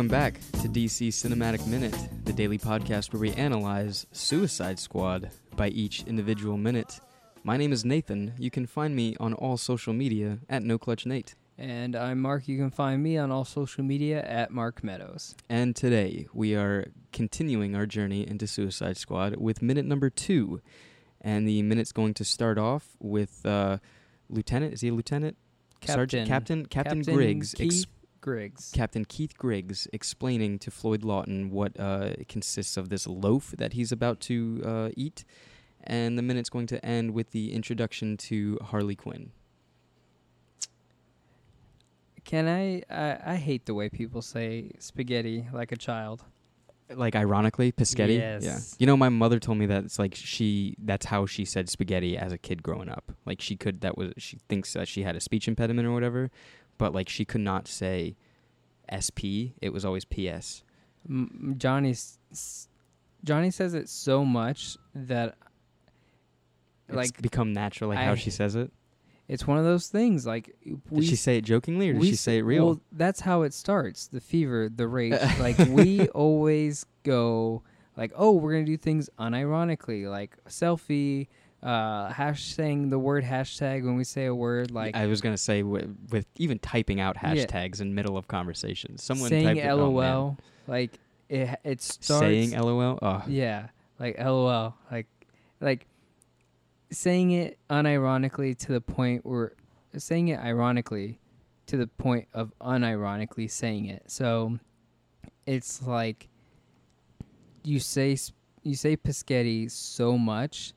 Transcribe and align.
Welcome 0.00 0.08
back 0.16 0.40
to 0.62 0.66
DC 0.66 1.08
Cinematic 1.08 1.66
Minute, 1.66 1.94
the 2.24 2.32
daily 2.32 2.56
podcast 2.56 3.12
where 3.12 3.20
we 3.20 3.32
analyze 3.32 4.06
Suicide 4.12 4.78
Squad 4.78 5.30
by 5.56 5.68
each 5.68 6.04
individual 6.04 6.56
minute. 6.56 7.00
My 7.44 7.58
name 7.58 7.70
is 7.70 7.84
Nathan. 7.84 8.32
You 8.38 8.50
can 8.50 8.64
find 8.64 8.96
me 8.96 9.14
on 9.20 9.34
all 9.34 9.58
social 9.58 9.92
media 9.92 10.38
at 10.48 10.62
NoClutchNate. 10.62 11.34
And 11.58 11.94
I'm 11.94 12.18
Mark. 12.18 12.48
You 12.48 12.56
can 12.56 12.70
find 12.70 13.02
me 13.02 13.18
on 13.18 13.30
all 13.30 13.44
social 13.44 13.84
media 13.84 14.22
at 14.22 14.50
Mark 14.50 14.82
Meadows. 14.82 15.34
And 15.50 15.76
today 15.76 16.26
we 16.32 16.54
are 16.54 16.86
continuing 17.12 17.76
our 17.76 17.84
journey 17.84 18.26
into 18.26 18.46
Suicide 18.46 18.96
Squad 18.96 19.36
with 19.36 19.60
minute 19.60 19.84
number 19.84 20.08
two. 20.08 20.62
And 21.20 21.46
the 21.46 21.60
minute's 21.60 21.92
going 21.92 22.14
to 22.14 22.24
start 22.24 22.56
off 22.56 22.96
with 23.00 23.44
uh, 23.44 23.76
Lieutenant, 24.30 24.72
is 24.72 24.80
he 24.80 24.88
a 24.88 24.94
lieutenant? 24.94 25.36
Sergeant, 25.84 26.26
Captain, 26.26 26.64
Captain, 26.64 27.02
Captain 27.04 27.14
Griggs. 27.14 27.54
Griggs. 28.20 28.70
Captain 28.74 29.04
Keith 29.04 29.36
Griggs 29.36 29.88
explaining 29.92 30.58
to 30.60 30.70
Floyd 30.70 31.04
Lawton 31.04 31.50
what 31.50 31.78
uh, 31.78 32.14
consists 32.28 32.76
of 32.76 32.88
this 32.88 33.06
loaf 33.06 33.54
that 33.58 33.72
he's 33.72 33.92
about 33.92 34.20
to 34.20 34.62
uh, 34.64 34.88
eat. 34.96 35.24
And 35.82 36.18
the 36.18 36.22
minute's 36.22 36.50
going 36.50 36.66
to 36.68 36.84
end 36.84 37.12
with 37.14 37.30
the 37.30 37.52
introduction 37.52 38.16
to 38.18 38.58
Harley 38.62 38.96
Quinn. 38.96 39.32
Can 42.24 42.46
I, 42.46 42.82
I? 42.90 43.32
I 43.32 43.36
hate 43.36 43.66
the 43.66 43.74
way 43.74 43.88
people 43.88 44.22
say 44.22 44.72
spaghetti 44.78 45.48
like 45.52 45.72
a 45.72 45.76
child. 45.76 46.22
Like 46.92 47.14
ironically, 47.14 47.72
Pischetti. 47.72 48.18
Yes. 48.18 48.44
Yeah. 48.44 48.58
You 48.78 48.86
know, 48.86 48.96
my 48.96 49.08
mother 49.08 49.38
told 49.38 49.58
me 49.58 49.66
that 49.66 49.84
it's 49.84 49.98
like 49.98 50.14
she 50.14 50.74
that's 50.78 51.06
how 51.06 51.24
she 51.24 51.44
said 51.44 51.68
spaghetti 51.68 52.16
as 52.16 52.32
a 52.32 52.38
kid 52.38 52.62
growing 52.62 52.88
up. 52.88 53.12
Like 53.24 53.40
she 53.40 53.56
could 53.56 53.80
that 53.82 53.96
was 53.96 54.12
she 54.18 54.38
thinks 54.48 54.72
that 54.74 54.88
she 54.88 55.02
had 55.02 55.16
a 55.16 55.20
speech 55.20 55.46
impediment 55.46 55.86
or 55.86 55.92
whatever, 55.92 56.30
but 56.80 56.94
like 56.94 57.08
she 57.10 57.24
could 57.26 57.42
not 57.42 57.68
say 57.68 58.16
SP. 58.88 59.52
It 59.60 59.70
was 59.72 59.84
always 59.84 60.04
PS. 60.06 60.64
M- 61.08 61.54
s- 61.62 62.68
Johnny 63.22 63.50
says 63.50 63.74
it 63.74 63.88
so 63.88 64.24
much 64.24 64.78
that 64.94 65.36
It's 66.88 66.96
like 66.96 67.20
become 67.22 67.52
natural, 67.52 67.90
like 67.90 67.98
how 67.98 68.14
she 68.14 68.30
says 68.30 68.56
it. 68.56 68.72
it's 69.28 69.46
one 69.46 69.58
of 69.58 69.64
those 69.64 69.88
things. 69.88 70.26
Like 70.26 70.56
we 70.88 71.00
Did 71.02 71.10
she 71.10 71.16
say 71.16 71.36
it 71.36 71.44
jokingly 71.44 71.90
or 71.90 71.92
did 71.94 72.04
she 72.04 72.16
say 72.16 72.38
it 72.38 72.42
real? 72.42 72.64
Well, 72.66 72.80
that's 72.92 73.20
how 73.20 73.42
it 73.42 73.52
starts. 73.52 74.06
The 74.08 74.20
fever, 74.20 74.70
the 74.74 74.88
rage. 74.88 75.12
like 75.38 75.58
we 75.58 76.08
always 76.08 76.86
go 77.02 77.62
like, 77.94 78.12
oh, 78.16 78.32
we're 78.32 78.52
gonna 78.52 78.64
do 78.64 78.78
things 78.78 79.10
unironically, 79.18 80.08
like 80.08 80.34
selfie, 80.48 81.28
uh, 81.62 82.10
hash 82.12 82.44
saying 82.54 82.90
the 82.90 82.98
word 82.98 83.24
hashtag 83.24 83.84
when 83.84 83.96
we 83.96 84.04
say 84.04 84.26
a 84.26 84.34
word, 84.34 84.70
like 84.70 84.96
I 84.96 85.06
was 85.06 85.20
gonna 85.20 85.36
say 85.36 85.62
with, 85.62 85.94
with 86.10 86.26
even 86.36 86.58
typing 86.58 87.00
out 87.00 87.16
hashtags 87.16 87.80
in 87.80 87.94
middle 87.94 88.16
of 88.16 88.28
conversations. 88.28 89.02
Someone 89.02 89.28
saying 89.28 89.46
typed 89.46 89.58
it, 89.60 89.68
oh, 89.68 89.92
man. 89.92 90.14
LOL. 90.14 90.38
like 90.66 90.98
it, 91.28 91.60
it 91.64 91.82
starts 91.82 92.20
saying 92.20 92.52
LOL. 92.52 92.98
Oh, 93.02 93.22
Yeah, 93.26 93.68
like 93.98 94.18
LOL, 94.18 94.74
like 94.90 95.06
like 95.60 95.86
saying 96.90 97.32
it 97.32 97.58
unironically 97.68 98.56
to 98.58 98.72
the 98.72 98.80
point 98.80 99.24
where 99.24 99.52
saying 99.96 100.28
it 100.28 100.40
ironically 100.40 101.18
to 101.66 101.76
the 101.76 101.86
point 101.86 102.26
of 102.34 102.52
unironically 102.60 103.50
saying 103.50 103.86
it. 103.86 104.02
So 104.06 104.58
it's 105.46 105.82
like 105.82 106.28
you 107.62 107.80
say 107.80 108.16
you 108.62 108.74
say 108.74 108.96
Pischetti 108.96 109.70
so 109.70 110.16
much 110.18 110.72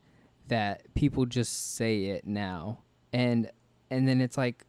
that 0.48 0.94
people 0.94 1.26
just 1.26 1.74
say 1.74 2.04
it 2.06 2.26
now. 2.26 2.78
And 3.12 3.50
and 3.90 4.08
then 4.08 4.20
it's 4.20 4.36
like 4.36 4.64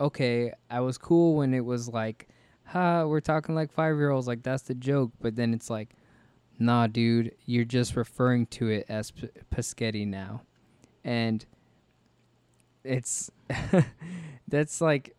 okay, 0.00 0.52
I 0.68 0.80
was 0.80 0.98
cool 0.98 1.36
when 1.36 1.54
it 1.54 1.64
was 1.64 1.88
like 1.88 2.28
ha, 2.64 3.04
we're 3.04 3.20
talking 3.20 3.54
like 3.54 3.74
5-year-olds 3.74 4.26
like 4.26 4.42
that's 4.42 4.62
the 4.62 4.74
joke, 4.74 5.12
but 5.20 5.36
then 5.36 5.52
it's 5.54 5.70
like 5.70 5.94
nah, 6.58 6.86
dude, 6.86 7.34
you're 7.44 7.64
just 7.64 7.96
referring 7.96 8.46
to 8.46 8.68
it 8.68 8.86
as 8.88 9.10
P- 9.10 10.04
now. 10.04 10.42
And 11.04 11.44
it's 12.84 13.30
that's 14.48 14.80
like 14.80 15.16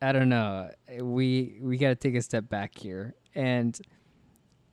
I 0.00 0.10
don't 0.10 0.28
know. 0.28 0.70
We 1.00 1.58
we 1.62 1.76
got 1.76 1.90
to 1.90 1.94
take 1.94 2.14
a 2.16 2.22
step 2.22 2.48
back 2.48 2.76
here. 2.76 3.14
And 3.34 3.78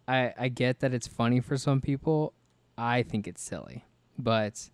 I 0.08 0.34
I 0.38 0.48
get 0.50 0.80
that 0.80 0.94
it's 0.94 1.08
funny 1.08 1.40
for 1.40 1.58
some 1.58 1.82
people. 1.82 2.34
I 2.78 3.04
think 3.04 3.28
it's 3.28 3.42
silly. 3.42 3.86
But 4.20 4.70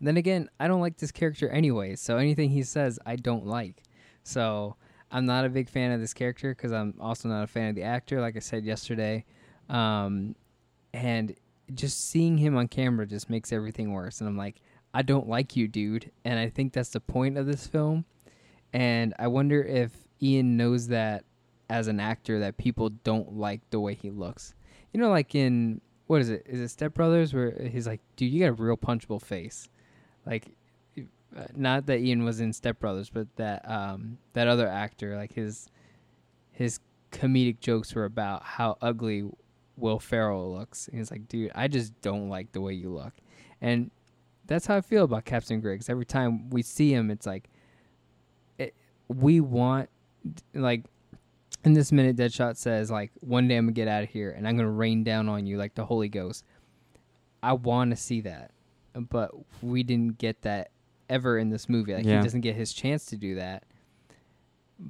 then 0.00 0.16
again, 0.16 0.50
I 0.58 0.66
don't 0.66 0.80
like 0.80 0.98
this 0.98 1.12
character 1.12 1.48
anyway, 1.48 1.94
so 1.94 2.18
anything 2.18 2.50
he 2.50 2.64
says 2.64 2.98
I 3.06 3.16
don't 3.16 3.46
like. 3.46 3.84
So, 4.24 4.76
I'm 5.12 5.26
not 5.26 5.44
a 5.44 5.48
big 5.48 5.68
fan 5.68 5.92
of 5.92 6.00
this 6.00 6.12
character 6.12 6.54
cuz 6.54 6.72
I'm 6.72 6.94
also 6.98 7.28
not 7.28 7.44
a 7.44 7.46
fan 7.46 7.68
of 7.70 7.76
the 7.76 7.82
actor 7.84 8.20
like 8.20 8.36
I 8.36 8.40
said 8.40 8.64
yesterday. 8.64 9.24
Um 9.68 10.34
and 10.92 11.34
just 11.72 12.10
seeing 12.10 12.38
him 12.38 12.56
on 12.56 12.68
camera 12.68 13.06
just 13.06 13.30
makes 13.30 13.52
everything 13.52 13.92
worse 13.92 14.20
and 14.20 14.28
I'm 14.28 14.36
like 14.36 14.60
I 14.94 15.02
don't 15.02 15.28
like 15.28 15.56
you, 15.56 15.68
dude. 15.68 16.10
And 16.24 16.38
I 16.38 16.48
think 16.48 16.72
that's 16.72 16.90
the 16.90 17.00
point 17.00 17.38
of 17.38 17.46
this 17.46 17.66
film. 17.66 18.04
And 18.72 19.14
I 19.18 19.28
wonder 19.28 19.62
if 19.62 19.92
Ian 20.20 20.56
knows 20.56 20.88
that 20.88 21.24
as 21.70 21.88
an 21.88 22.00
actor 22.00 22.40
that 22.40 22.58
people 22.58 22.90
don't 22.90 23.34
like 23.34 23.62
the 23.70 23.80
way 23.80 23.94
he 23.94 24.10
looks. 24.10 24.54
You 24.92 25.00
know, 25.00 25.08
like 25.08 25.34
in 25.34 25.80
what 26.12 26.20
is 26.20 26.28
it? 26.28 26.42
Is 26.44 26.60
it 26.60 26.68
Step 26.68 26.92
Brothers 26.92 27.32
where 27.32 27.70
he's 27.72 27.86
like, 27.86 28.02
dude, 28.16 28.30
you 28.30 28.40
got 28.40 28.50
a 28.50 28.62
real 28.62 28.76
punchable 28.76 29.18
face. 29.18 29.70
Like, 30.26 30.54
uh, 30.98 31.44
not 31.56 31.86
that 31.86 32.00
Ian 32.00 32.22
was 32.22 32.38
in 32.38 32.52
Step 32.52 32.78
Brothers, 32.78 33.08
but 33.08 33.34
that 33.36 33.66
um 33.66 34.18
that 34.34 34.46
other 34.46 34.68
actor, 34.68 35.16
like 35.16 35.32
his 35.32 35.70
his 36.50 36.80
comedic 37.12 37.60
jokes 37.60 37.94
were 37.94 38.04
about 38.04 38.42
how 38.42 38.76
ugly 38.82 39.24
Will 39.78 39.98
Ferrell 39.98 40.52
looks. 40.52 40.86
And 40.88 40.98
he's 40.98 41.10
like, 41.10 41.28
dude, 41.28 41.50
I 41.54 41.66
just 41.66 41.98
don't 42.02 42.28
like 42.28 42.52
the 42.52 42.60
way 42.60 42.74
you 42.74 42.90
look. 42.90 43.14
And 43.62 43.90
that's 44.46 44.66
how 44.66 44.76
I 44.76 44.82
feel 44.82 45.04
about 45.04 45.24
Captain 45.24 45.62
Griggs. 45.62 45.88
Every 45.88 46.04
time 46.04 46.50
we 46.50 46.60
see 46.60 46.92
him, 46.92 47.10
it's 47.10 47.24
like 47.24 47.48
it, 48.58 48.74
we 49.08 49.40
want 49.40 49.88
like 50.52 50.84
in 51.64 51.72
this 51.74 51.92
minute 51.92 52.16
Deadshot 52.16 52.56
says 52.56 52.90
like 52.90 53.12
one 53.20 53.46
day 53.48 53.56
I'm 53.56 53.66
gonna 53.66 53.72
get 53.72 53.88
out 53.88 54.02
of 54.02 54.08
here 54.10 54.30
and 54.30 54.46
I'm 54.48 54.56
gonna 54.56 54.70
rain 54.70 55.04
down 55.04 55.28
on 55.28 55.46
you 55.46 55.56
like 55.58 55.74
the 55.74 55.84
Holy 55.84 56.08
Ghost. 56.08 56.44
I 57.42 57.52
want 57.54 57.90
to 57.90 57.96
see 57.96 58.20
that, 58.22 58.50
but 58.94 59.30
we 59.62 59.82
didn't 59.82 60.18
get 60.18 60.42
that 60.42 60.70
ever 61.08 61.38
in 61.38 61.50
this 61.50 61.68
movie. 61.68 61.94
Like 61.94 62.04
Yeah. 62.04 62.18
he 62.18 62.22
doesn't 62.22 62.40
get 62.42 62.54
his 62.56 62.72
chance 62.72 63.06
to 63.06 63.16
do 63.16 63.34
that. 63.36 63.64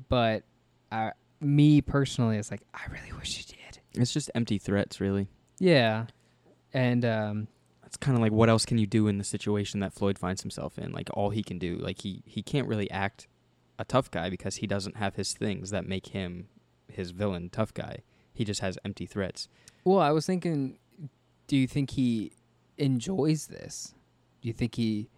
But 0.08 0.44
I, 0.90 1.12
me 1.40 1.80
personally, 1.80 2.36
it's 2.38 2.50
like 2.50 2.62
I 2.74 2.80
really 2.90 3.12
wish 3.18 3.36
he 3.36 3.44
did. 3.44 3.80
it's 4.00 4.12
just 4.12 4.30
empty 4.34 4.58
threats, 4.58 5.00
really. 5.00 5.28
Yeah, 5.58 6.06
and 6.72 7.04
um, 7.04 7.48
It's 7.84 7.96
kind 7.96 8.16
of 8.16 8.22
like 8.22 8.32
what 8.32 8.48
else 8.48 8.64
can 8.64 8.78
you 8.78 8.86
do 8.86 9.06
in 9.08 9.18
the 9.18 9.24
situation 9.24 9.80
that 9.80 9.92
Floyd 9.92 10.18
finds 10.18 10.42
himself 10.42 10.78
in? 10.78 10.92
Like 10.92 11.08
all 11.14 11.30
he 11.30 11.42
can 11.42 11.58
do, 11.58 11.76
like 11.76 12.00
he 12.00 12.22
he 12.26 12.42
can't 12.42 12.66
really 12.68 12.90
act 12.90 13.28
a 13.78 13.84
tough 13.84 14.10
guy 14.10 14.30
because 14.30 14.56
he 14.56 14.66
doesn't 14.66 14.96
have 14.96 15.16
his 15.16 15.32
things 15.34 15.70
that 15.70 15.86
make 15.86 16.08
him 16.08 16.48
his 16.88 17.10
villain 17.10 17.50
tough 17.50 17.72
guy. 17.74 17.98
He 18.32 18.44
just 18.44 18.60
has 18.60 18.78
empty 18.84 19.06
threats. 19.06 19.48
Well, 19.84 19.98
I 19.98 20.10
was 20.10 20.26
thinking, 20.26 20.78
do 21.46 21.56
you 21.56 21.66
think 21.66 21.90
he 21.90 22.32
enjoys 22.78 23.46
this? 23.46 23.94
Do 24.40 24.48
you 24.48 24.54
think 24.54 24.74
he 24.74 25.08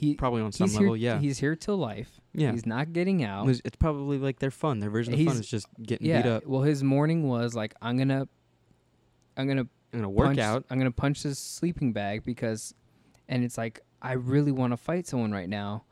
he 0.00 0.14
Probably 0.14 0.42
on 0.42 0.52
some 0.52 0.68
he's 0.68 0.76
level, 0.76 0.94
here, 0.94 1.14
yeah. 1.14 1.18
He's 1.20 1.38
here 1.38 1.54
till 1.54 1.76
life. 1.76 2.20
Yeah. 2.32 2.52
He's 2.52 2.66
not 2.66 2.92
getting 2.92 3.22
out. 3.22 3.48
It's 3.48 3.76
probably 3.76 4.18
like 4.18 4.38
their 4.38 4.50
fun. 4.50 4.80
Their 4.80 4.90
version 4.90 5.14
of 5.14 5.20
fun 5.20 5.38
is 5.38 5.46
just 5.46 5.66
getting 5.82 6.06
yeah. 6.06 6.22
beat 6.22 6.28
up. 6.28 6.46
Well, 6.46 6.62
his 6.62 6.82
morning 6.82 7.28
was 7.28 7.54
like, 7.54 7.74
I'm 7.82 7.98
gonna, 7.98 8.26
I'm 9.36 9.46
gonna 9.46 9.66
I'm 9.92 10.00
gonna 10.00 10.10
work 10.10 10.28
punch, 10.28 10.38
out. 10.38 10.64
I'm 10.70 10.78
gonna 10.78 10.90
punch 10.90 11.22
this 11.22 11.38
sleeping 11.38 11.92
bag 11.92 12.24
because, 12.24 12.74
and 13.28 13.44
it's 13.44 13.58
like 13.58 13.80
I 14.00 14.14
really 14.14 14.52
want 14.52 14.72
to 14.72 14.76
fight 14.76 15.06
someone 15.06 15.32
right 15.32 15.48
now, 15.48 15.84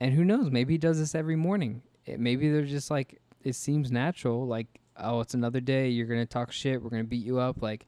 and 0.00 0.14
who 0.14 0.24
knows? 0.24 0.50
Maybe 0.50 0.74
he 0.74 0.78
does 0.78 0.98
this 0.98 1.14
every 1.14 1.36
morning. 1.36 1.82
It, 2.06 2.20
maybe 2.20 2.50
they're 2.50 2.62
just 2.62 2.90
like 2.90 3.20
it 3.44 3.54
seems 3.54 3.90
natural. 3.90 4.46
Like 4.46 4.80
oh, 4.96 5.20
it's 5.20 5.34
another 5.34 5.60
day. 5.60 5.88
You're 5.88 6.06
gonna 6.06 6.26
talk 6.26 6.52
shit. 6.52 6.82
We're 6.82 6.90
gonna 6.90 7.04
beat 7.04 7.24
you 7.24 7.38
up. 7.38 7.62
Like, 7.62 7.86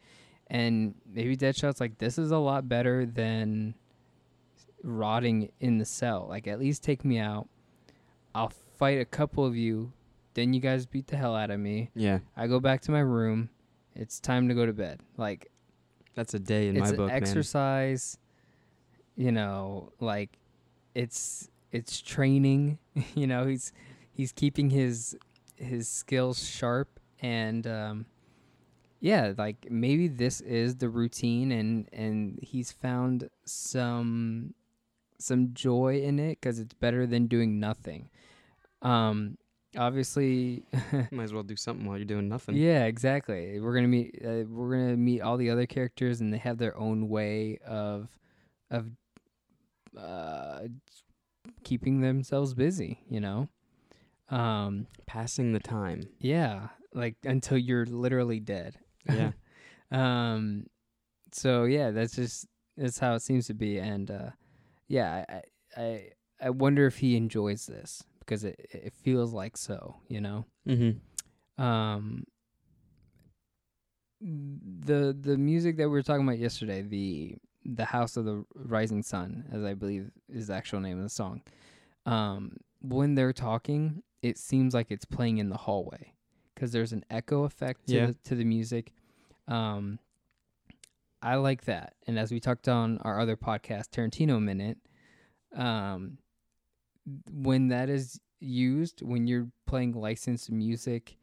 and 0.49 0.95
maybe 1.07 1.37
Deadshot's 1.37 1.81
like 1.81 1.99
this 1.99 2.19
is 2.19 2.31
a 2.31 2.39
lot 2.39 2.69
better 2.69 3.07
than 3.07 3.75
rotting 4.83 5.51
in 5.61 5.79
the 5.79 5.85
cell. 5.85 6.27
Like 6.29 6.47
at 6.47 6.59
least 6.59 6.83
take 6.83 7.05
me 7.05 7.19
out. 7.19 7.49
I'll 8.35 8.53
fight 8.79 9.01
a 9.01 9.05
couple 9.05 9.45
of 9.45 9.57
you. 9.57 9.93
Then 10.35 10.53
you 10.53 10.61
guys 10.61 10.85
beat 10.85 11.07
the 11.07 11.17
hell 11.17 11.37
out 11.37 11.51
of 11.51 11.61
me. 11.61 11.91
Yeah, 11.95 12.19
I 12.37 12.47
go 12.47 12.61
back 12.61 12.81
to 12.83 12.91
my 12.91 13.01
room. 13.01 13.51
It's 13.95 14.19
time 14.19 14.49
to 14.49 14.55
go 14.55 14.67
to 14.67 14.73
bed. 14.73 15.01
Like 15.17 15.51
that's 16.15 16.35
a 16.35 16.41
day 16.41 16.69
in 16.69 16.79
my 16.79 16.91
book, 16.91 17.09
man. 17.09 17.17
exercise. 17.17 18.19
You 19.17 19.31
know, 19.31 19.93
like 20.01 20.39
it's 20.95 21.51
it's 21.71 22.01
training. 22.01 22.79
you 23.15 23.29
know, 23.29 23.47
he's 23.47 23.73
he's 24.13 24.33
keeping 24.33 24.71
his 24.71 25.17
his 25.57 25.89
skills 25.89 26.43
sharp 26.47 27.01
and 27.21 27.67
um 27.67 28.07
yeah, 29.01 29.35
like 29.37 29.67
maybe 29.71 30.09
this 30.09 30.41
is 30.41 30.77
the 30.77 30.89
routine 30.89 31.53
and 31.53 31.89
and 31.93 32.39
he's 32.43 32.73
found 32.73 33.29
some 33.45 34.55
some 35.19 35.53
joy 35.55 36.01
in 36.03 36.19
it 36.19 36.41
cuz 36.41 36.59
it's 36.59 36.75
better 36.75 37.07
than 37.07 37.27
doing 37.27 37.61
nothing. 37.61 38.09
Um 38.83 39.37
obviously, 39.77 40.65
Might 41.11 41.25
as 41.25 41.33
well 41.33 41.43
do 41.43 41.57
something 41.57 41.87
while 41.87 41.99
you're 41.99 42.05
doing 42.07 42.29
nothing. 42.29 42.57
yeah, 42.57 42.85
exactly. 42.85 43.61
We're 43.61 43.75
gonna 43.75 43.89
meet. 43.89 44.19
Uh, 44.25 44.45
we're 44.49 44.71
gonna 44.71 44.97
meet 44.97 45.21
all 45.21 45.37
the 45.37 45.51
other 45.51 45.67
characters, 45.67 46.21
and 46.21 46.33
they 46.33 46.39
have 46.39 46.59
their 46.59 46.77
own 46.77 47.09
way 47.09 47.59
of 47.67 48.09
of 48.71 48.91
uh, 49.99 50.61
keeping 51.63 52.01
themselves 52.01 52.55
busy. 52.55 53.01
You 53.09 53.21
know. 53.21 53.49
Um. 54.29 54.87
Passing 55.07 55.53
the 55.53 55.61
time. 55.61 56.09
Yeah. 56.19 56.69
Like 56.93 57.17
until 57.25 57.59
you're 57.59 57.87
literally 57.87 58.41
dead. 58.41 58.79
Yeah. 59.11 59.33
um. 59.91 60.67
So 61.33 61.65
yeah, 61.65 61.91
that's 61.91 62.15
just 62.17 62.47
that's 62.77 62.99
how 62.99 63.15
it 63.15 63.23
seems 63.23 63.47
to 63.49 63.55
be, 63.55 63.79
and 63.79 64.11
uh, 64.11 64.31
yeah, 64.89 65.25
I 65.29 65.43
I 65.77 66.09
I 66.41 66.51
wonder 66.51 66.87
if 66.87 66.99
he 66.99 67.17
enjoys 67.17 67.67
this 67.67 68.05
because 68.21 68.45
it 68.45 68.59
it 68.71 68.95
feels 68.95 69.33
like 69.33 69.57
so. 69.57 69.97
You 70.09 70.21
know. 70.21 70.45
mm-hmm. 70.67 71.63
um 71.63 72.25
the 74.21 75.17
the 75.19 75.37
music 75.37 75.77
that 75.77 75.85
we 75.85 75.91
were 75.91 76.03
talking 76.03 76.27
about 76.27 76.39
yesterday 76.39 76.83
the 76.83 77.35
the 77.65 77.85
house 77.85 78.17
of 78.17 78.25
the 78.25 78.45
rising 78.55 79.03
sun 79.03 79.45
as 79.53 79.63
i 79.65 79.75
believe 79.75 80.11
is 80.33 80.47
the 80.47 80.55
actual 80.55 80.81
name 80.81 80.97
of 80.97 81.03
the 81.03 81.11
song 81.11 81.43
um 82.07 82.57
when 82.81 83.15
they're 83.15 83.33
talking 83.33 84.03
it 84.25 84.39
seems 84.39 84.73
like 84.75 84.91
it's 84.91 85.05
playing 85.05 85.39
in 85.39 85.49
the 85.51 85.57
hallway 85.57 86.13
because 86.55 86.73
there's 86.73 86.93
an 86.93 87.05
echo 87.11 87.45
effect 87.45 87.87
to, 87.89 87.95
Yeah. 87.95 88.07
the, 88.07 88.15
to 88.25 88.35
the 88.35 88.45
music 88.45 88.93
um 89.49 89.99
i 91.23 91.35
like 91.37 91.65
that 91.67 91.95
and 92.07 92.19
as 92.19 92.33
we 92.33 92.41
talked 92.41 92.69
on 92.69 92.99
our 92.99 93.21
other 93.21 93.37
podcast 93.37 93.91
tarantino 93.91 94.41
minute 94.43 94.79
um 95.55 96.19
when 97.31 97.69
that 97.69 97.89
is 97.91 98.21
used 98.41 99.03
when 99.03 99.27
you're 99.27 99.49
playing 99.67 99.93
licensed 99.93 100.51
music 100.51 101.17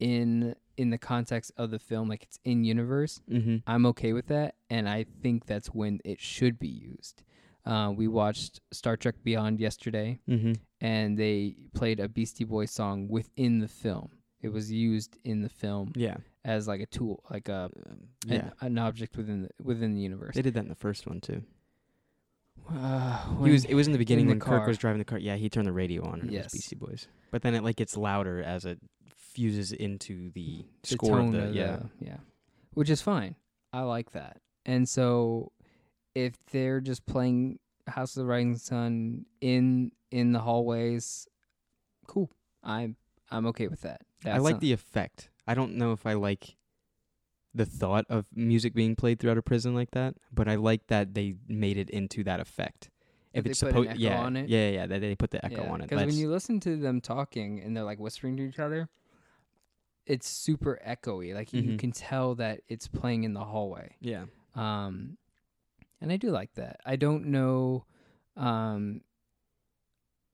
in 0.00 0.54
in 0.76 0.90
the 0.90 0.98
context 0.98 1.52
of 1.56 1.70
the 1.70 1.78
film 1.78 2.08
like 2.08 2.22
it's 2.24 2.38
in 2.44 2.64
universe 2.64 3.20
Mm-hmm. 3.30 3.56
i'm 3.66 3.86
okay 3.86 4.12
with 4.12 4.26
that 4.28 4.56
and 4.70 4.88
i 4.88 5.04
think 5.22 5.46
that's 5.46 5.68
when 5.68 6.00
it 6.04 6.20
should 6.20 6.58
be 6.58 6.68
used 6.68 7.22
uh, 7.64 7.92
we 7.94 8.08
watched 8.08 8.60
star 8.72 8.96
trek 8.96 9.14
beyond 9.22 9.60
yesterday 9.60 10.18
Mm-hmm. 10.28 10.52
and 10.80 11.18
they 11.18 11.54
played 11.74 12.00
a 12.00 12.08
beastie 12.08 12.44
boys 12.44 12.70
song 12.70 13.08
within 13.08 13.58
the 13.60 13.68
film 13.68 14.10
it 14.40 14.48
was 14.52 14.70
used 14.72 15.16
in 15.24 15.42
the 15.42 15.48
film 15.48 15.92
Yeah. 15.94 16.16
as 16.44 16.66
like 16.66 16.80
a 16.80 16.86
tool 16.86 17.22
like 17.30 17.48
a 17.48 17.70
an, 17.86 18.08
yeah. 18.26 18.50
an 18.60 18.78
object 18.78 19.16
within 19.16 19.42
the 19.42 19.50
within 19.62 19.94
the 19.94 20.00
universe 20.00 20.34
They 20.34 20.42
did 20.42 20.54
that 20.54 20.64
in 20.64 20.68
the 20.68 20.74
first 20.74 21.06
one 21.06 21.20
too. 21.20 21.42
uh, 22.70 23.44
He 23.44 23.50
was. 23.50 23.64
It 23.64 23.74
was 23.74 23.86
in 23.86 23.92
the 23.92 23.98
beginning 23.98 24.26
the 24.26 24.32
when 24.32 24.40
Kirk 24.40 24.66
was 24.66 24.78
driving 24.78 24.98
the 24.98 25.04
car. 25.04 25.18
Yeah, 25.18 25.36
he 25.36 25.48
turned 25.48 25.66
the 25.66 25.72
radio 25.72 26.04
on 26.04 26.20
and 26.20 26.30
it 26.30 26.32
Yes. 26.34 26.44
was 26.44 26.52
Beastie 26.54 26.76
Boys. 26.76 27.06
But 27.30 27.42
then 27.42 27.54
it 27.54 27.62
like 27.64 27.76
gets 27.76 27.96
louder 27.96 28.42
as 28.42 28.64
it 28.64 28.78
fuses 29.34 29.72
into 29.72 30.30
the, 30.32 30.64
the 30.82 30.88
score 30.88 31.18
of 31.20 31.32
the 31.32 31.50
yeah. 31.52 31.80
yeah, 32.00 32.18
which 32.74 32.90
is 32.90 33.00
fine. 33.02 33.36
I 33.72 33.82
like 33.82 34.12
that. 34.12 34.38
And 34.66 34.88
so, 34.88 35.50
if 36.14 36.34
they're 36.50 36.80
just 36.80 37.06
playing 37.06 37.58
House 37.86 38.16
of 38.16 38.20
the 38.22 38.26
Rising 38.26 38.56
Sun 38.56 39.26
in 39.40 39.92
in 40.10 40.32
the 40.32 40.40
hallways, 40.40 41.26
cool. 42.06 42.30
I'm 42.62 42.96
I'm 43.30 43.46
okay 43.46 43.68
with 43.68 43.80
that. 43.82 44.02
I 44.24 44.38
like 44.38 44.54
not- 44.56 44.60
the 44.60 44.72
effect. 44.72 45.30
I 45.46 45.54
don't 45.54 45.74
know 45.76 45.92
if 45.92 46.06
I 46.06 46.12
like 46.14 46.56
the 47.54 47.66
thought 47.66 48.06
of 48.08 48.26
music 48.34 48.72
being 48.74 48.94
played 48.96 49.18
throughout 49.18 49.36
a 49.38 49.42
prison 49.42 49.74
like 49.74 49.90
that, 49.90 50.14
but 50.32 50.48
I 50.48 50.54
like 50.54 50.86
that 50.86 51.14
they 51.14 51.34
made 51.48 51.76
it 51.76 51.90
into 51.90 52.22
that 52.24 52.40
effect. 52.40 52.88
If 53.34 53.44
it's 53.46 53.60
they 53.60 53.66
put 53.72 53.76
an 53.76 53.82
supposed, 53.82 53.90
echo 53.90 54.00
yeah, 54.00 54.20
on 54.20 54.36
it? 54.36 54.48
yeah, 54.48 54.68
yeah, 54.70 54.86
that 54.86 55.00
they 55.00 55.14
put 55.16 55.30
the 55.32 55.44
echo 55.44 55.64
on 55.66 55.80
it. 55.80 55.88
Because 55.88 56.06
when 56.06 56.16
you 56.16 56.30
listen 56.30 56.60
to 56.60 56.76
them 56.76 57.00
talking 57.00 57.60
and 57.60 57.76
they're 57.76 57.84
like 57.84 57.98
whispering 57.98 58.36
to 58.36 58.42
each 58.46 58.58
other, 58.58 58.88
it's 60.06 60.28
super 60.28 60.78
echoey. 60.86 61.34
Like 61.34 61.52
you 61.52 61.62
Mhm. 61.62 61.78
can 61.78 61.92
tell 61.92 62.34
that 62.36 62.60
it's 62.68 62.88
playing 62.88 63.24
in 63.24 63.32
the 63.34 63.44
hallway. 63.44 63.96
yeah, 64.00 64.26
Um, 64.54 65.16
and 66.02 66.12
I 66.12 66.16
do 66.16 66.30
like 66.30 66.52
that. 66.54 66.80
I 66.84 66.96
don't 66.96 67.26
know. 67.26 67.84
Um, 68.36 69.00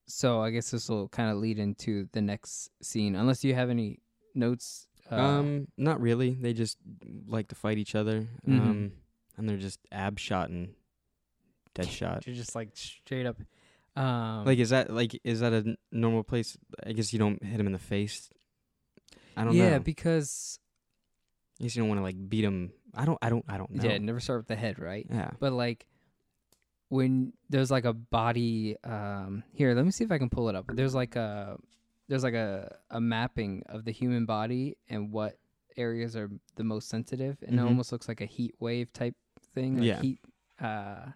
so 0.06 0.40
I 0.40 0.50
guess 0.50 0.70
this 0.70 0.88
will 0.88 1.08
kind 1.08 1.30
of 1.30 1.36
lead 1.36 1.58
into 1.58 2.08
the 2.12 2.22
next 2.22 2.70
scene, 2.82 3.14
unless 3.14 3.44
you 3.44 3.54
have 3.54 3.70
any 3.70 4.00
notes. 4.34 4.86
Uh, 5.10 5.16
um, 5.16 5.68
not 5.76 6.00
really. 6.00 6.34
They 6.34 6.52
just 6.52 6.78
like 7.26 7.48
to 7.48 7.54
fight 7.54 7.78
each 7.78 7.94
other. 7.94 8.26
Mhm. 8.46 8.60
Um, 8.60 8.92
and 9.36 9.48
they're 9.48 9.56
just 9.56 9.80
ab 9.92 10.18
shot 10.18 10.48
and 10.50 10.74
dead 11.74 11.88
shot. 12.00 12.26
You're 12.26 12.36
just 12.36 12.54
like 12.54 12.70
straight 12.74 13.26
up. 13.26 13.36
Um, 13.96 14.44
Like, 14.44 14.58
is 14.58 14.70
that 14.70 14.90
like 14.92 15.18
is 15.24 15.40
that 15.40 15.52
a 15.52 15.56
n- 15.56 15.76
normal 15.92 16.24
place? 16.24 16.56
I 16.84 16.92
guess 16.92 17.12
you 17.12 17.18
don't 17.18 17.42
hit 17.42 17.58
him 17.60 17.66
in 17.66 17.72
the 17.72 17.78
face. 17.78 18.30
I 19.36 19.44
don't 19.44 19.54
yeah, 19.54 19.64
know. 19.64 19.70
Yeah, 19.72 19.78
because 19.78 20.58
I 21.60 21.64
guess 21.64 21.76
you 21.76 21.82
don't 21.82 21.88
want 21.88 21.98
to 21.98 22.04
like 22.04 22.28
beat 22.28 22.44
him. 22.44 22.72
I 22.94 23.04
don't. 23.04 23.18
I 23.22 23.28
don't. 23.28 23.44
I 23.48 23.58
don't 23.58 23.70
know. 23.70 23.88
yeah, 23.88 23.98
never 23.98 24.20
start 24.20 24.40
with 24.40 24.48
the 24.48 24.56
head, 24.56 24.78
right? 24.78 25.06
Yeah. 25.10 25.30
But 25.38 25.52
like 25.52 25.86
when 26.88 27.32
there's 27.50 27.70
like 27.70 27.84
a 27.84 27.92
body 27.92 28.76
um 28.84 29.42
here, 29.52 29.74
let 29.74 29.84
me 29.84 29.90
see 29.90 30.04
if 30.04 30.10
I 30.12 30.18
can 30.18 30.30
pull 30.30 30.48
it 30.48 30.54
up. 30.54 30.66
There's 30.72 30.94
like 30.94 31.16
a 31.16 31.58
there's 32.08 32.22
like 32.24 32.34
a 32.34 32.76
a 32.90 33.00
mapping 33.00 33.62
of 33.68 33.84
the 33.84 33.92
human 33.92 34.24
body 34.24 34.76
and 34.88 35.12
what 35.12 35.36
areas 35.76 36.16
are 36.16 36.30
the 36.56 36.64
most 36.64 36.88
sensitive 36.88 37.36
and 37.46 37.58
it 37.58 37.62
Mhm. 37.62 37.66
almost 37.66 37.92
looks 37.92 38.08
like 38.08 38.20
a 38.20 38.26
heat 38.26 38.54
wave 38.58 38.92
type 38.92 39.14
thing, 39.54 39.76
like 39.76 39.86
Yeah. 39.86 40.00
heat 40.00 40.20
uh 40.60 41.06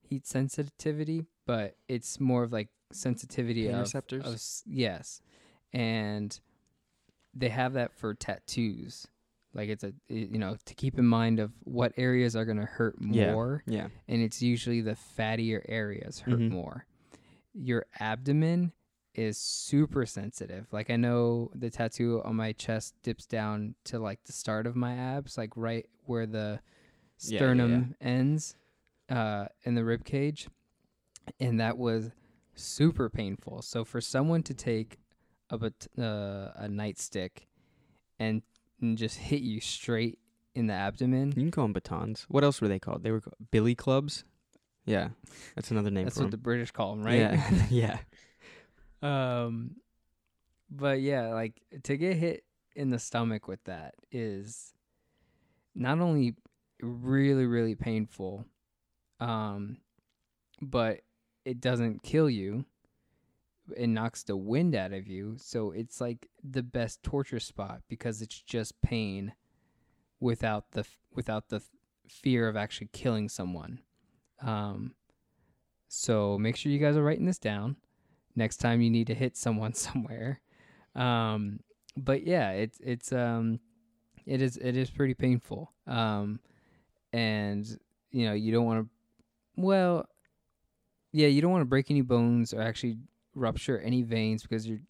heat 0.00 0.26
sensitivity, 0.26 1.26
but 1.44 1.76
it's 1.88 2.18
more 2.20 2.44
of 2.44 2.52
like 2.52 2.68
sensitivity 2.92 3.66
Pain 3.66 3.74
of, 3.74 3.80
receptors? 3.80 4.24
of 4.24 4.40
yes. 4.72 5.20
And 5.72 6.38
they 7.34 7.50
have 7.50 7.74
that 7.74 7.92
for 7.92 8.14
tattoos. 8.14 9.06
Like 9.54 9.68
it's 9.70 9.84
a 9.84 9.92
it- 10.08 10.30
you 10.30 10.38
know 10.38 10.56
to 10.64 10.74
keep 10.74 10.98
in 10.98 11.06
mind 11.06 11.40
of 11.40 11.52
what 11.64 11.92
areas 11.96 12.36
are 12.36 12.44
going 12.44 12.58
to 12.58 12.66
hurt 12.66 13.00
more, 13.00 13.62
Yeah. 13.66 13.88
and 14.06 14.22
it's 14.22 14.42
usually 14.42 14.80
the 14.80 14.94
fattier 14.96 15.62
areas 15.68 16.20
hurt 16.20 16.38
Mhm. 16.40 16.50
more. 16.50 16.86
Your 17.54 17.86
abdomen 17.98 18.72
is 19.14 19.36
super 19.38 20.06
sensitive. 20.06 20.66
Like 20.72 20.90
I 20.90 20.96
know 20.96 21.50
the 21.54 21.70
tattoo 21.70 22.22
on 22.24 22.36
my 22.36 22.52
chest 22.52 22.94
dips 23.02 23.26
down 23.26 23.74
to 23.84 23.98
like 23.98 24.22
the 24.24 24.32
start 24.32 24.66
of 24.66 24.76
my 24.76 24.94
abs, 24.94 25.36
like 25.36 25.56
right 25.56 25.88
where 26.04 26.26
the 26.26 26.60
Yeah, 27.20 27.32
yeah, 27.32 27.38
sternum 27.38 27.94
ends, 28.00 28.54
uh, 29.08 29.48
in 29.64 29.74
the 29.74 29.84
rib 29.84 30.04
cage, 30.04 30.48
and 31.40 31.58
that 31.58 31.76
was 31.78 32.12
super 32.54 33.08
painful. 33.10 33.62
So 33.62 33.84
for 33.84 34.00
someone 34.00 34.42
to 34.44 34.54
take 34.54 34.98
a 35.50 35.56
uh, 35.56 36.52
a 36.54 36.68
nightstick 36.68 37.46
and, 38.20 38.42
and 38.80 38.96
just 38.98 39.18
hit 39.18 39.40
you 39.42 39.60
straight 39.60 40.18
in 40.54 40.66
the 40.66 40.74
abdomen, 40.74 41.28
You 41.28 41.42
can 41.42 41.50
call 41.50 41.64
them 41.64 41.72
batons. 41.72 42.26
What 42.28 42.42
else 42.44 42.60
were 42.60 42.68
they 42.68 42.78
called? 42.78 43.02
They 43.02 43.10
were 43.10 43.20
ca- 43.20 43.30
billy 43.50 43.74
clubs. 43.74 44.24
Yeah, 44.84 45.10
that's 45.54 45.70
another 45.70 45.90
name 45.90 46.04
that's 46.04 46.16
what 46.18 46.30
the. 46.30 46.36
British 46.38 46.70
call 46.70 46.96
them, 46.96 47.04
right? 47.04 47.18
Yeah, 47.18 47.66
yeah. 47.70 47.98
Um, 49.02 49.76
but 50.70 51.00
yeah, 51.00 51.28
like 51.28 51.60
to 51.84 51.96
get 51.96 52.16
hit 52.16 52.44
in 52.74 52.90
the 52.90 52.98
stomach 52.98 53.48
with 53.48 53.62
that 53.64 53.94
is 54.10 54.72
not 55.74 56.00
only 56.00 56.34
really 56.80 57.46
really 57.46 57.74
painful, 57.74 58.44
um, 59.20 59.76
but 60.62 61.00
it 61.44 61.60
doesn't 61.60 62.02
kill 62.02 62.28
you. 62.30 62.64
It 63.76 63.88
knocks 63.88 64.22
the 64.22 64.36
wind 64.36 64.74
out 64.74 64.92
of 64.92 65.06
you, 65.06 65.36
so 65.38 65.70
it's 65.70 66.00
like 66.00 66.28
the 66.42 66.62
best 66.62 67.02
torture 67.02 67.40
spot 67.40 67.82
because 67.88 68.22
it's 68.22 68.40
just 68.40 68.80
pain 68.80 69.34
without 70.20 70.72
the 70.72 70.84
without 71.14 71.48
the 71.48 71.62
fear 72.08 72.48
of 72.48 72.56
actually 72.56 72.88
killing 72.92 73.28
someone. 73.28 73.80
Um, 74.42 74.94
so 75.88 76.38
make 76.38 76.56
sure 76.56 76.72
you 76.72 76.78
guys 76.78 76.96
are 76.96 77.02
writing 77.02 77.26
this 77.26 77.38
down 77.38 77.76
next 78.38 78.58
time 78.58 78.80
you 78.80 78.88
need 78.88 79.08
to 79.08 79.14
hit 79.14 79.36
someone 79.36 79.74
somewhere. 79.74 80.40
Um, 80.94 81.60
but 81.96 82.26
yeah, 82.26 82.52
it's 82.52 82.78
it's 82.82 83.12
um, 83.12 83.60
it 84.24 84.40
is 84.40 84.56
it 84.56 84.76
is 84.76 84.90
pretty 84.90 85.14
painful. 85.14 85.72
Um, 85.86 86.40
and 87.12 87.66
you 88.10 88.26
know 88.26 88.32
you 88.32 88.52
don't 88.52 88.64
want 88.64 88.84
to. 88.84 88.90
Well, 89.60 90.06
yeah, 91.12 91.26
you 91.26 91.42
don't 91.42 91.50
want 91.50 91.62
to 91.62 91.66
break 91.68 91.90
any 91.90 92.02
bones 92.02 92.54
or 92.54 92.62
actually 92.62 92.98
rupture 93.38 93.78
any 93.78 94.02
veins 94.02 94.42
because 94.42 94.66
you're 94.68 94.80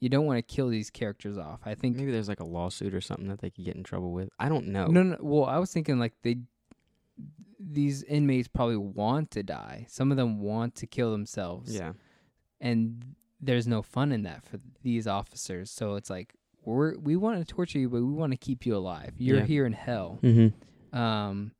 you 0.00 0.08
don't 0.08 0.26
want 0.26 0.36
to 0.38 0.42
kill 0.42 0.68
these 0.68 0.90
characters 0.90 1.38
off. 1.38 1.60
I 1.64 1.76
think 1.76 1.96
Maybe 1.96 2.10
there's 2.10 2.28
like 2.28 2.40
a 2.40 2.44
lawsuit 2.46 2.92
or 2.92 3.00
something 3.00 3.28
that 3.28 3.40
they 3.40 3.50
could 3.50 3.64
get 3.64 3.76
in 3.76 3.84
trouble 3.84 4.10
with. 4.12 4.30
I 4.38 4.48
don't 4.48 4.66
know. 4.68 4.86
no, 4.88 5.02
no. 5.04 5.16
Well, 5.20 5.44
I 5.44 5.58
was 5.58 5.72
thinking 5.72 6.00
like 6.00 6.12
they, 6.22 6.38
these 7.60 8.02
inmates 8.04 8.48
probably 8.48 8.76
want 8.78 9.30
to 9.32 9.42
die. 9.44 9.86
Some 9.88 10.10
of 10.10 10.16
them 10.16 10.40
want 10.40 10.74
to 10.76 10.86
kill 10.86 11.12
themselves. 11.12 11.72
Yeah. 11.74 11.92
and 12.60 13.14
there's 13.40 13.66
no 13.66 13.82
fun 13.82 14.12
in 14.12 14.22
that 14.22 14.44
for 14.44 14.58
these 14.82 15.06
officers. 15.06 15.70
So 15.70 15.94
it's 15.96 16.10
like 16.10 16.34
we're 16.64 16.96
we 16.98 17.16
want 17.16 17.38
to 17.38 17.44
torture 17.44 17.78
you, 17.78 17.88
but 17.88 17.96
we 18.02 18.12
want 18.12 18.32
to 18.32 18.36
keep 18.36 18.64
you 18.66 18.76
alive. 18.76 19.12
You're 19.18 19.38
Yeah. 19.38 19.44
here 19.46 19.66
in 19.66 19.72
hell, 19.72 20.18
Mm-hmm. 20.22 20.96
um, 20.98 21.52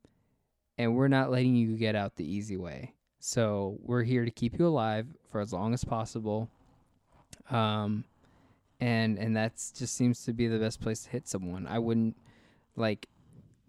and 0.79 0.95
we're 0.97 1.09
not 1.09 1.31
letting 1.31 1.55
you 1.57 1.77
get 1.77 1.95
out 1.97 2.17
the 2.17 2.25
easy 2.25 2.57
way. 2.57 2.95
So 3.25 3.79
we're 3.81 4.03
here 4.03 4.25
to 4.25 4.33
keep 4.33 4.59
you 4.59 4.67
alive 4.67 5.07
for 5.31 5.41
as 5.41 5.53
long 5.53 5.73
as 5.75 5.85
possible. 5.85 6.51
Um, 7.51 8.05
and 8.81 9.17
and 9.17 9.37
that's 9.37 9.71
just 9.71 9.95
seems 9.95 10.25
to 10.25 10.33
be 10.33 10.49
the 10.49 10.59
best 10.59 10.81
place 10.81 11.05
to 11.05 11.11
hit 11.11 11.29
someone. 11.29 11.69
I 11.69 11.79
wouldn't 11.79 12.17
like 12.75 13.09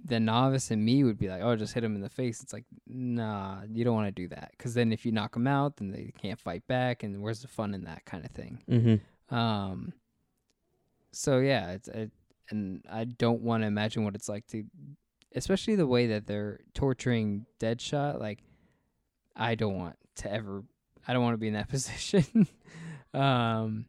the 0.03 0.19
novice 0.19 0.71
in 0.71 0.83
me 0.83 1.03
would 1.03 1.19
be 1.19 1.29
like, 1.29 1.43
oh, 1.43 1.55
just 1.55 1.75
hit 1.75 1.83
him 1.83 1.93
in 1.93 2.01
the 2.01 2.09
face. 2.09 2.41
It's 2.41 2.51
like, 2.51 2.65
nah, 2.87 3.59
you 3.71 3.83
don't 3.83 3.93
want 3.93 4.07
to 4.07 4.21
do 4.23 4.27
that 4.29 4.53
because 4.57 4.73
then 4.73 4.91
if 4.91 5.05
you 5.05 5.11
knock 5.11 5.33
them 5.33 5.45
out, 5.45 5.77
then 5.77 5.91
they 5.91 6.11
can't 6.19 6.39
fight 6.39 6.65
back, 6.65 7.03
and 7.03 7.21
where's 7.21 7.43
the 7.43 7.47
fun 7.47 7.75
in 7.75 7.83
that 7.83 8.05
kind 8.05 8.25
of 8.25 8.31
thing? 8.31 8.59
Mm-hmm. 8.67 9.35
Um. 9.35 9.93
So 11.11 11.37
yeah, 11.37 11.73
it's 11.73 11.89
it, 11.89 12.09
and 12.49 12.83
I 12.91 13.03
don't 13.03 13.43
want 13.43 13.61
to 13.61 13.67
imagine 13.67 14.03
what 14.03 14.15
it's 14.15 14.27
like 14.27 14.47
to, 14.47 14.63
especially 15.35 15.75
the 15.75 15.85
way 15.85 16.07
that 16.07 16.25
they're 16.25 16.61
torturing 16.73 17.45
Deadshot. 17.59 18.19
Like, 18.19 18.39
I 19.35 19.55
don't 19.55 19.75
want 19.75 19.95
to 20.17 20.31
ever. 20.31 20.63
I 21.07 21.13
don't 21.13 21.23
want 21.23 21.33
to 21.33 21.37
be 21.39 21.47
in 21.47 21.53
that 21.55 21.69
position. 21.75 22.47
um. 23.13 23.85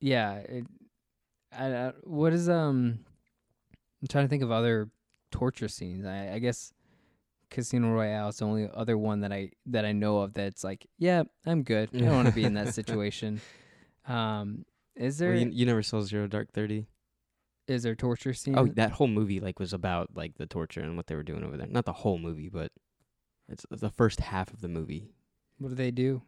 Yeah. 0.00 0.34
It, 0.36 0.64
I, 1.56 1.66
I 1.74 1.92
what 2.04 2.32
is 2.32 2.48
um. 2.48 3.00
I'm 4.00 4.08
trying 4.08 4.24
to 4.24 4.28
think 4.28 4.42
of 4.42 4.52
other 4.52 4.88
torture 5.32 5.68
scenes. 5.68 6.06
I, 6.06 6.34
I 6.34 6.38
guess 6.38 6.72
Casino 7.50 7.90
Royale 7.90 8.28
is 8.28 8.36
the 8.38 8.44
only 8.44 8.68
other 8.72 8.96
one 8.96 9.20
that 9.20 9.32
I 9.32 9.50
that 9.66 9.84
I 9.84 9.92
know 9.92 10.18
of 10.20 10.34
that's 10.34 10.62
like, 10.62 10.86
yeah, 10.98 11.24
I'm 11.46 11.62
good. 11.64 11.90
I 11.94 11.98
don't 11.98 12.14
want 12.14 12.28
to 12.28 12.34
be 12.34 12.44
in 12.44 12.54
that 12.54 12.74
situation. 12.74 13.40
Um, 14.06 14.64
is 14.94 15.18
there 15.18 15.32
Well, 15.32 15.40
you, 15.40 15.50
you 15.52 15.66
never 15.66 15.82
saw 15.82 16.00
Zero 16.00 16.26
Dark 16.26 16.52
Thirty? 16.52 16.86
is 17.66 17.82
there 17.82 17.94
torture 17.94 18.32
scene? 18.32 18.58
Oh, 18.58 18.66
that 18.76 18.92
whole 18.92 19.08
movie 19.08 19.40
like 19.40 19.58
was 19.58 19.74
about 19.74 20.08
like 20.16 20.38
the 20.38 20.46
torture 20.46 20.80
and 20.80 20.96
what 20.96 21.06
they 21.06 21.14
were 21.14 21.22
doing 21.22 21.44
over 21.44 21.56
there. 21.58 21.66
Not 21.66 21.84
the 21.84 21.92
whole 21.92 22.16
movie, 22.18 22.48
but 22.48 22.72
it's 23.48 23.64
the 23.70 23.90
first 23.90 24.20
half 24.20 24.52
of 24.52 24.60
the 24.60 24.68
movie. 24.68 25.10
what 25.58 25.70
do 25.70 25.74
they 25.74 25.90
do? 25.90 26.22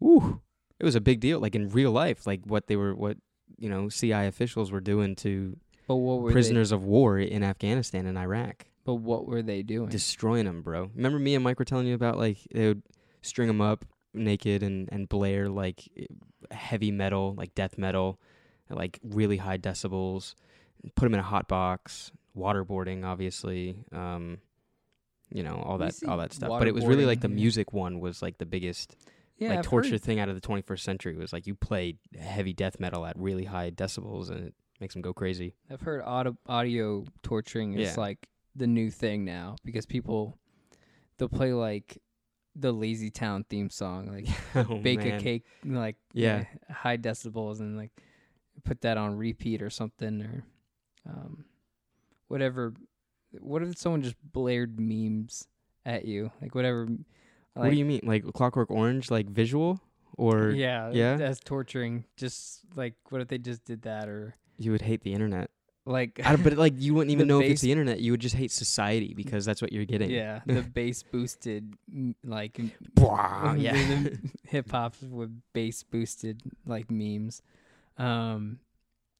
Woo! 0.00 0.40
It 0.78 0.84
was 0.84 0.94
a 0.94 1.00
big 1.00 1.20
deal, 1.20 1.40
like 1.40 1.54
in 1.54 1.70
real 1.70 1.90
life, 1.90 2.26
like 2.26 2.40
what 2.44 2.66
they 2.66 2.76
were, 2.76 2.94
what 2.94 3.16
you 3.58 3.68
know, 3.70 3.88
CI 3.88 4.12
officials 4.26 4.70
were 4.70 4.80
doing 4.80 5.14
to 5.16 5.56
But 5.88 5.96
what 5.96 6.20
were 6.20 6.32
prisoners 6.32 6.72
of 6.72 6.84
war 6.84 7.18
in 7.18 7.42
Afghanistan 7.42 8.06
and 8.06 8.18
Iraq, 8.18 8.66
but 8.84 8.96
what 8.96 9.26
were 9.26 9.42
they 9.42 9.62
doing? 9.62 9.88
destroying 9.88 10.44
them, 10.44 10.60
bro. 10.62 10.90
Remember 10.94 11.18
me 11.18 11.34
and 11.34 11.42
Mike 11.42 11.58
were 11.58 11.64
telling 11.64 11.86
you 11.86 11.94
about 11.94 12.18
like 12.18 12.38
they 12.52 12.68
would 12.68 12.82
string 13.22 13.48
them 13.48 13.60
up 13.60 13.84
naked 14.12 14.62
and 14.62 14.88
and 14.92 15.08
blare 15.08 15.48
like 15.48 15.88
heavy 16.50 16.90
metal, 16.90 17.34
like 17.36 17.54
death 17.54 17.78
metal, 17.78 18.20
at, 18.70 18.76
like 18.76 18.98
really 19.02 19.38
high 19.38 19.58
decibels, 19.58 20.34
put 20.94 21.06
them 21.06 21.14
in 21.14 21.20
a 21.20 21.22
hot 21.24 21.48
box, 21.48 22.12
waterboarding, 22.36 23.04
obviously. 23.04 23.76
Um, 23.92 24.38
you 25.30 25.42
know 25.42 25.62
all 25.64 25.78
that 25.78 25.94
all 26.06 26.18
that 26.18 26.32
stuff, 26.32 26.48
but 26.50 26.68
it 26.68 26.74
was 26.74 26.84
really 26.86 27.06
like 27.06 27.20
the 27.20 27.28
music 27.28 27.72
one 27.72 28.00
was 28.00 28.22
like 28.22 28.38
the 28.38 28.46
biggest 28.46 28.96
yeah, 29.38 29.50
like 29.50 29.58
I've 29.58 29.64
torture 29.66 29.90
Heard, 29.90 30.02
thing 30.02 30.18
out 30.20 30.28
of 30.30 30.34
the 30.34 30.40
21st 30.40 30.80
century 30.80 31.16
was 31.16 31.32
like 31.32 31.46
you 31.46 31.54
play 31.54 31.96
heavy 32.18 32.52
death 32.54 32.80
metal 32.80 33.04
at 33.04 33.18
really 33.18 33.44
high 33.44 33.70
decibels 33.70 34.30
and 34.30 34.46
it 34.48 34.54
makes 34.80 34.94
them 34.94 35.02
go 35.02 35.12
crazy. 35.12 35.54
I've 35.70 35.82
heard 35.82 36.02
audio, 36.02 36.36
audio 36.46 37.04
torturing 37.22 37.74
is 37.74 37.96
Yeah. 37.96 38.00
like 38.00 38.28
the 38.54 38.66
new 38.66 38.90
thing 38.90 39.24
now 39.26 39.56
because 39.64 39.84
people 39.84 40.38
they'll 41.18 41.28
play 41.28 41.52
like 41.52 41.98
the 42.54 42.72
Lazy 42.72 43.10
Town 43.10 43.44
theme 43.50 43.68
song, 43.68 44.06
like 44.06 44.26
oh, 44.70 44.78
bake 44.78 45.04
man. 45.04 45.18
a 45.18 45.20
cake, 45.20 45.44
like 45.64 45.96
Yeah. 46.14 46.44
high 46.70 46.96
decibels, 46.96 47.60
and 47.60 47.76
like 47.76 47.90
put 48.64 48.80
that 48.80 48.96
on 48.96 49.16
repeat 49.16 49.60
or 49.60 49.68
something 49.68 50.22
or 50.22 50.44
um, 51.06 51.44
whatever. 52.28 52.72
What 53.40 53.62
if 53.62 53.76
someone 53.78 54.02
just 54.02 54.16
blared 54.32 54.78
memes 54.78 55.46
at 55.84 56.04
you, 56.04 56.30
like 56.40 56.54
whatever? 56.54 56.86
Like, 56.86 57.64
what 57.64 57.70
do 57.70 57.76
you 57.76 57.84
mean? 57.84 58.00
Like 58.02 58.24
Clockwork 58.32 58.70
Orange, 58.70 59.10
like 59.10 59.28
visual, 59.28 59.80
or 60.16 60.50
yeah, 60.50 60.90
yeah? 60.92 61.16
that's 61.16 61.40
torturing. 61.40 62.04
Just 62.16 62.60
like 62.74 62.94
what 63.08 63.20
if 63.20 63.28
they 63.28 63.38
just 63.38 63.64
did 63.64 63.82
that 63.82 64.08
or 64.08 64.36
you 64.58 64.72
would 64.72 64.82
hate 64.82 65.02
the 65.02 65.12
internet? 65.12 65.50
like 65.86 66.20
but 66.42 66.54
like 66.54 66.74
you 66.76 66.94
wouldn't 66.94 67.12
even 67.12 67.28
know 67.28 67.40
if 67.40 67.50
it's 67.50 67.62
the 67.62 67.70
internet. 67.70 68.00
You 68.00 68.10
would 68.12 68.20
just 68.20 68.34
hate 68.34 68.50
society 68.50 69.14
because 69.14 69.44
that's 69.44 69.62
what 69.62 69.72
you're 69.72 69.84
getting. 69.84 70.10
Yeah, 70.10 70.40
the 70.44 70.62
bass 70.62 71.02
boosted 71.02 71.74
like 72.24 72.58
yeah. 73.56 74.08
hip 74.42 74.70
hop 74.70 74.94
with 75.02 75.40
bass 75.52 75.84
boosted 75.84 76.42
like 76.66 76.90
memes. 76.90 77.40
Um 77.96 78.58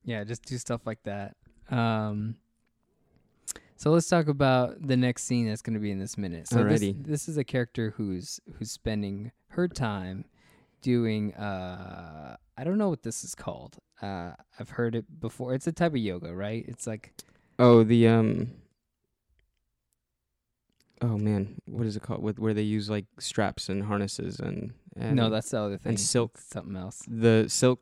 yeah, 0.04 0.24
just 0.24 0.44
do 0.44 0.58
stuff 0.58 0.82
like 0.86 1.02
that. 1.04 1.36
Um 1.70 2.36
so 3.76 3.90
let's 3.90 4.08
talk 4.08 4.28
about 4.28 4.86
the 4.86 4.96
next 4.96 5.24
scene 5.24 5.48
that's 5.48 5.62
going 5.62 5.74
to 5.74 5.80
be 5.80 5.90
in 5.90 5.98
this 5.98 6.16
minute. 6.18 6.48
So 6.48 6.64
this, 6.64 6.82
this 6.96 7.28
is 7.28 7.36
a 7.36 7.44
character 7.44 7.94
who's 7.96 8.40
who's 8.58 8.70
spending 8.70 9.32
her 9.48 9.68
time 9.68 10.24
doing 10.82 11.34
uh 11.34 12.36
I 12.58 12.64
don't 12.64 12.78
know 12.78 12.88
what 12.88 13.02
this 13.02 13.24
is 13.24 13.34
called. 13.34 13.76
Uh 14.02 14.32
I've 14.58 14.70
heard 14.70 14.94
it 14.94 15.20
before. 15.20 15.54
It's 15.54 15.66
a 15.66 15.72
type 15.72 15.92
of 15.92 15.98
yoga, 15.98 16.34
right? 16.34 16.64
It's 16.66 16.86
like 16.86 17.12
Oh, 17.58 17.84
the 17.84 18.08
um. 18.08 18.52
Oh 21.02 21.18
man, 21.18 21.60
what 21.66 21.86
is 21.86 21.96
it 21.96 22.02
called? 22.02 22.22
With 22.22 22.38
where 22.38 22.54
they 22.54 22.62
use 22.62 22.88
like 22.88 23.04
straps 23.18 23.68
and 23.68 23.84
harnesses 23.84 24.40
and, 24.40 24.72
and 24.96 25.14
no, 25.14 25.28
that's 25.28 25.50
the 25.50 25.60
other 25.60 25.76
thing. 25.76 25.90
And 25.90 26.00
silk. 26.00 26.38
something 26.38 26.76
else. 26.76 27.02
the 27.06 27.46
silk 27.48 27.80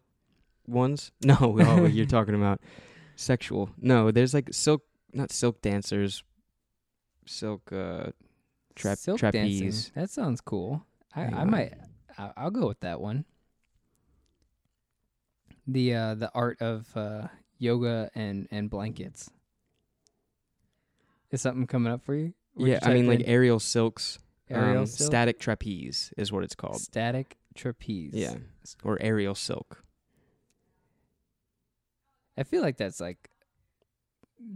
ones. 0.67 1.13
No, 1.25 1.37
oh, 1.41 1.87
you're 1.87 2.07
talking 2.07 2.35
about 2.35 2.61
sexual. 3.17 3.71
No, 3.81 4.11
there's 4.11 4.35
like 4.35 4.53
silk, 4.53 4.83
not 5.15 5.31
silk 5.33 5.63
dancers, 5.63 6.23
silk 7.27 7.73
uh, 7.73 8.11
Trap- 8.75 8.99
Silk 8.99 9.19
trapeze. 9.19 9.61
dancing. 9.61 9.93
That 9.95 10.11
sounds 10.11 10.41
cool. 10.41 10.85
I, 11.15 11.23
I 11.23 11.45
might. 11.45 11.75
I'll, 12.19 12.33
I'll 12.37 12.51
go 12.51 12.67
with 12.67 12.81
that 12.81 13.01
one. 13.01 13.25
The 15.67 15.95
uh, 15.95 16.15
the 16.15 16.31
art 16.35 16.61
of 16.61 16.89
uh, 16.97 17.29
yoga 17.59 18.11
and 18.15 18.49
and 18.51 18.69
blankets. 18.69 19.31
Is 21.31 21.41
something 21.41 21.67
coming 21.67 21.93
up 21.93 22.05
for 22.05 22.15
you? 22.15 22.35
Would 22.57 22.69
yeah. 22.69 22.79
you 22.83 22.91
I 22.91 22.95
mean, 22.95 23.07
type 23.07 23.21
like 23.21 23.29
aerial 23.29 23.61
silks. 23.61 24.19
aerial 24.51 24.81
um, 24.81 24.87
silk? 24.87 25.07
static 25.09 25.39
trapeze 25.41 26.13
is 26.17 26.31
what 26.33 26.45
it's 26.45 26.55
called. 26.55 26.81
static 26.81 27.37
trapeze. 27.55 28.13
Yeah, 28.15 28.35
or 28.83 28.99
aerial 29.01 29.35
silk. 29.35 29.83
I 32.37 32.43
feel 32.43 32.63
like 32.63 32.77
that's 32.77 33.01
like 33.01 33.31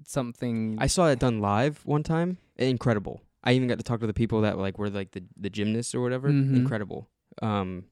something. 0.07 0.77
I 0.81 0.87
saw 0.87 1.09
it 1.09 1.19
done 1.19 1.41
live 1.41 1.81
one 1.85 2.03
time. 2.03 2.39
Incredible. 2.57 3.23
I 3.45 3.53
even 3.53 3.69
got 3.69 3.79
to 3.79 3.85
talk 3.85 4.01
to 4.01 4.07
the 4.07 4.13
people 4.15 4.41
that 4.43 4.59
like 4.59 4.79
were 4.79 4.91
like 4.91 5.13
the 5.13 5.23
the 5.37 5.51
gymnasts 5.51 5.95
or 5.95 6.01
whatever. 6.01 6.31
Mhm. 6.31 6.57
Incredible. 6.57 7.09
Um, 7.41 7.85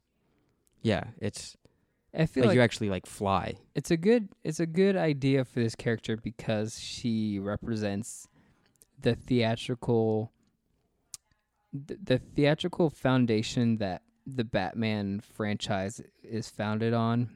yeah, 0.83 1.05
it's 1.21 1.57
I 2.19 2.27
feel 2.27 2.43
like, 2.43 2.49
like, 2.49 2.57
you 2.57 2.63
actually 2.63 2.91
like 2.91 3.07
fly. 3.07 3.55
it's 3.75 3.91
a 3.91 3.97
good 3.97 4.29
it's 4.43 4.61
a 4.61 4.67
good 4.67 4.97
idea 4.97 5.45
for 5.45 5.61
this 5.61 5.75
character 5.75 6.17
because 6.17 6.79
she 6.81 7.39
represents 7.39 8.27
the 9.01 9.15
theatrical 9.15 10.33
th- 11.87 12.01
the 12.03 12.19
theatrical 12.19 12.91
foundation 12.91 13.77
that 13.79 14.03
the 14.27 14.45
Batman 14.45 15.21
franchise 15.21 16.01
is 16.23 16.49
founded 16.49 16.93
on 16.93 17.31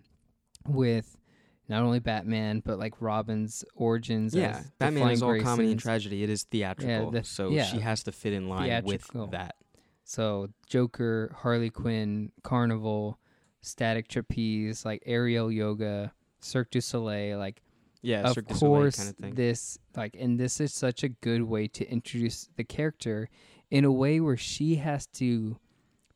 with 0.66 1.16
not 1.70 1.82
only 1.82 2.00
Batman 2.00 2.60
but 2.62 2.78
like 2.78 2.94
Robin's 3.00 3.64
origins 3.74 4.34
Yeah, 4.34 4.62
Batman 4.78 5.10
is 5.10 5.22
all 5.22 5.40
comedy 5.40 5.70
and 5.70 5.80
tragedy. 5.80 6.22
It 6.22 6.28
is 6.28 6.42
theatrical, 6.42 7.12
the- 7.12 7.24
so 7.24 7.48
yeah. 7.50 7.64
she 7.64 7.78
has 7.78 8.02
to 8.02 8.12
fit 8.12 8.34
in 8.34 8.48
line 8.48 8.64
Theatrical. 8.68 9.22
with 9.22 9.30
that. 9.30 9.54
So 10.04 10.48
Joker, 10.66 11.34
Harley 11.38 11.70
Quinn, 11.70 12.32
Carnival, 12.42 13.18
Static 13.62 14.08
Trapeze, 14.08 14.84
like 14.84 15.02
aerial 15.06 15.50
yoga, 15.52 16.12
Cirque 16.40 16.70
du 16.70 16.80
Soleil, 16.80 17.38
like 17.38 17.62
Yeah, 18.02 18.22
of 18.22 18.34
Cirque 18.34 18.48
course 18.48 18.96
kind 18.96 19.14
of 19.30 19.36
this 19.36 19.78
like 19.96 20.16
and 20.18 20.38
this 20.40 20.60
is 20.60 20.74
such 20.74 21.04
a 21.04 21.08
good 21.08 21.42
way 21.42 21.68
to 21.68 21.88
introduce 21.90 22.48
the 22.56 22.64
character 22.64 23.28
in 23.70 23.84
a 23.84 23.92
way 23.92 24.18
where 24.20 24.36
she 24.36 24.76
has 24.76 25.06
to 25.06 25.58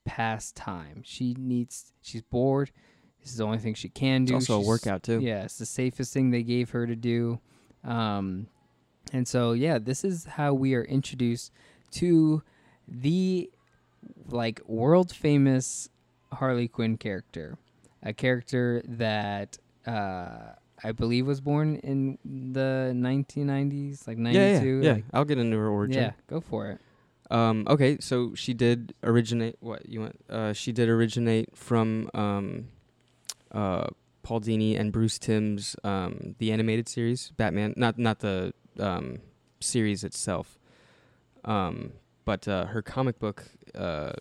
pass 0.05 0.51
time. 0.53 1.03
She 1.05 1.35
needs 1.39 1.93
she's 2.03 2.23
bored. 2.23 2.73
This 3.25 3.33
is 3.33 3.39
the 3.39 3.45
only 3.45 3.59
thing 3.59 3.75
she 3.75 3.89
can 3.89 4.23
it's 4.23 4.31
do. 4.31 4.35
also 4.35 4.61
a 4.61 4.67
workout 4.67 5.03
too. 5.03 5.19
Yeah, 5.21 5.45
it's 5.45 5.57
the 5.59 5.65
safest 5.67 6.13
thing 6.13 6.31
they 6.31 6.43
gave 6.43 6.71
her 6.71 6.87
to 6.87 6.95
do. 6.95 7.41
Um, 7.83 8.47
and 9.13 9.27
so, 9.27 9.53
yeah, 9.53 9.79
this 9.79 10.05
is 10.05 10.27
how 10.27 10.53
we 10.55 10.75
are 10.75 10.85
introduced 10.85 11.51
to 11.93 12.43
the 12.87 13.51
like 14.29 14.61
world 14.67 15.11
famous 15.11 15.89
Harley 16.33 16.69
Quinn 16.69 16.99
character, 16.99 17.57
a 18.03 18.13
character 18.13 18.83
that 18.87 19.57
uh, 19.87 20.53
I 20.83 20.93
believe 20.93 21.27
was 21.27 21.41
born 21.41 21.77
in 21.77 22.19
the 22.25 22.93
1990s, 22.95 24.07
like 24.07 24.19
92. 24.19 24.39
yeah, 24.39 24.61
yeah, 24.61 24.83
yeah. 24.83 24.93
like- 24.97 25.05
I'll 25.15 25.25
get 25.25 25.39
into 25.39 25.57
her 25.57 25.69
origin. 25.69 26.03
yeah, 26.03 26.13
go 26.29 26.41
for 26.41 26.69
it. 26.71 26.81
Um, 27.31 27.67
okay, 27.69 27.97
so 28.01 28.35
she 28.35 28.53
did 28.53 28.95
originate. 29.03 29.57
What 29.61 29.89
you 29.89 30.01
want? 30.01 30.21
Uh, 30.29 30.53
she 30.53 30.73
did 30.73 30.91
originate 30.91 31.57
from 31.57 32.11
um, 32.13 32.69
uh, 33.55 33.87
Paul 34.23 34.41
Dini 34.41 34.79
and 34.79 34.93
Bruce 34.93 35.19
Timm's 35.19 35.77
um, 35.85 36.35
the 36.39 36.53
animated 36.53 36.89
series 36.89 37.31
Batman. 37.37 37.73
Not 37.77 37.99
not 37.99 38.19
the 38.19 38.53
um, 38.79 39.19
series 39.61 40.05
itself, 40.05 40.59
um, 41.45 41.93
but 42.25 42.47
uh, 42.49 42.67
her 42.67 42.83
comic 42.83 43.19
book 43.19 43.45
uh, 43.75 44.13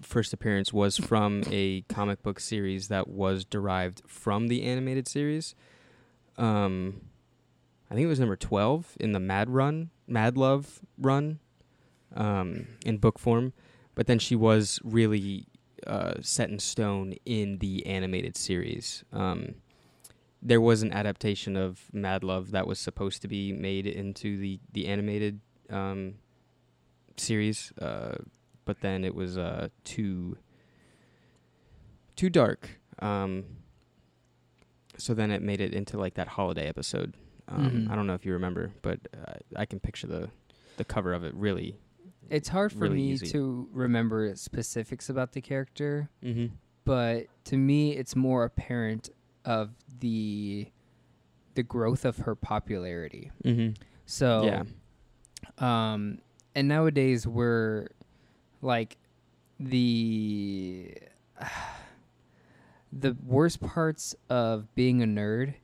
first 0.00 0.32
appearance 0.32 0.72
was 0.72 0.96
from 0.96 1.42
a 1.50 1.82
comic 1.82 2.22
book 2.22 2.40
series 2.40 2.88
that 2.88 3.08
was 3.08 3.44
derived 3.44 4.02
from 4.06 4.48
the 4.48 4.62
animated 4.62 5.08
series. 5.08 5.54
Um, 6.38 7.02
I 7.90 7.94
think 7.94 8.04
it 8.04 8.08
was 8.08 8.20
number 8.20 8.36
twelve 8.36 8.96
in 9.00 9.12
the 9.12 9.20
Mad 9.20 9.50
Run, 9.50 9.90
Mad 10.06 10.36
Love 10.36 10.80
run, 10.96 11.40
um, 12.14 12.68
in 12.86 12.98
book 12.98 13.18
form. 13.18 13.52
But 13.96 14.06
then 14.06 14.18
she 14.18 14.36
was 14.36 14.80
really 14.84 15.46
uh, 15.86 16.14
set 16.20 16.50
in 16.50 16.58
stone 16.58 17.14
in 17.24 17.58
the 17.58 17.84
animated 17.86 18.36
series. 18.36 19.04
Um, 19.12 19.54
there 20.42 20.60
was 20.60 20.82
an 20.82 20.92
adaptation 20.92 21.56
of 21.56 21.82
Mad 21.92 22.24
Love 22.24 22.50
that 22.52 22.66
was 22.66 22.78
supposed 22.78 23.20
to 23.22 23.28
be 23.28 23.52
made 23.52 23.86
into 23.86 24.38
the 24.38 24.58
the 24.72 24.86
animated 24.86 25.40
um, 25.68 26.14
series, 27.16 27.72
uh, 27.80 28.16
but 28.64 28.80
then 28.80 29.04
it 29.04 29.14
was 29.14 29.36
uh, 29.36 29.68
too 29.84 30.36
too 32.16 32.30
dark. 32.30 32.68
Um, 33.00 33.44
so 34.96 35.14
then 35.14 35.30
it 35.30 35.42
made 35.42 35.60
it 35.60 35.72
into 35.72 35.98
like 35.98 36.14
that 36.14 36.28
holiday 36.28 36.66
episode. 36.68 37.14
Um, 37.48 37.70
Mhm. 37.86 37.90
I 37.90 37.96
don't 37.96 38.06
know 38.06 38.14
if 38.14 38.24
you 38.26 38.32
remember, 38.32 38.72
but 38.82 39.00
uh, 39.14 39.34
I 39.56 39.66
can 39.66 39.80
picture 39.80 40.06
the 40.06 40.30
the 40.76 40.84
cover 40.84 41.12
of 41.12 41.24
it. 41.24 41.34
Really, 41.34 41.76
It's 42.28 42.48
hard 42.48 42.72
for 42.72 42.80
Really 42.80 42.96
me 42.96 43.12
easy. 43.12 43.26
to 43.28 43.68
remember 43.72 44.34
specifics 44.36 45.08
about 45.08 45.32
the 45.32 45.40
character, 45.40 46.10
mm-hmm. 46.22 46.54
but 46.84 47.26
to 47.44 47.56
me, 47.56 47.96
it's 47.96 48.14
more 48.14 48.44
apparent 48.44 49.10
of 49.44 49.70
the 50.00 50.68
the 51.54 51.62
growth 51.62 52.04
of 52.04 52.18
her 52.18 52.34
popularity. 52.34 53.30
Mm-hmm. 53.44 53.82
So 54.06 54.44
yeah, 54.44 54.62
Um, 55.58 56.18
and 56.54 56.68
nowadays 56.68 57.26
we're 57.26 57.88
like 58.62 58.96
the 59.58 60.94
the 62.92 63.16
worst 63.24 63.60
parts 63.60 64.14
of 64.28 64.72
being 64.74 65.02
a 65.02 65.06
nerd 65.06 65.54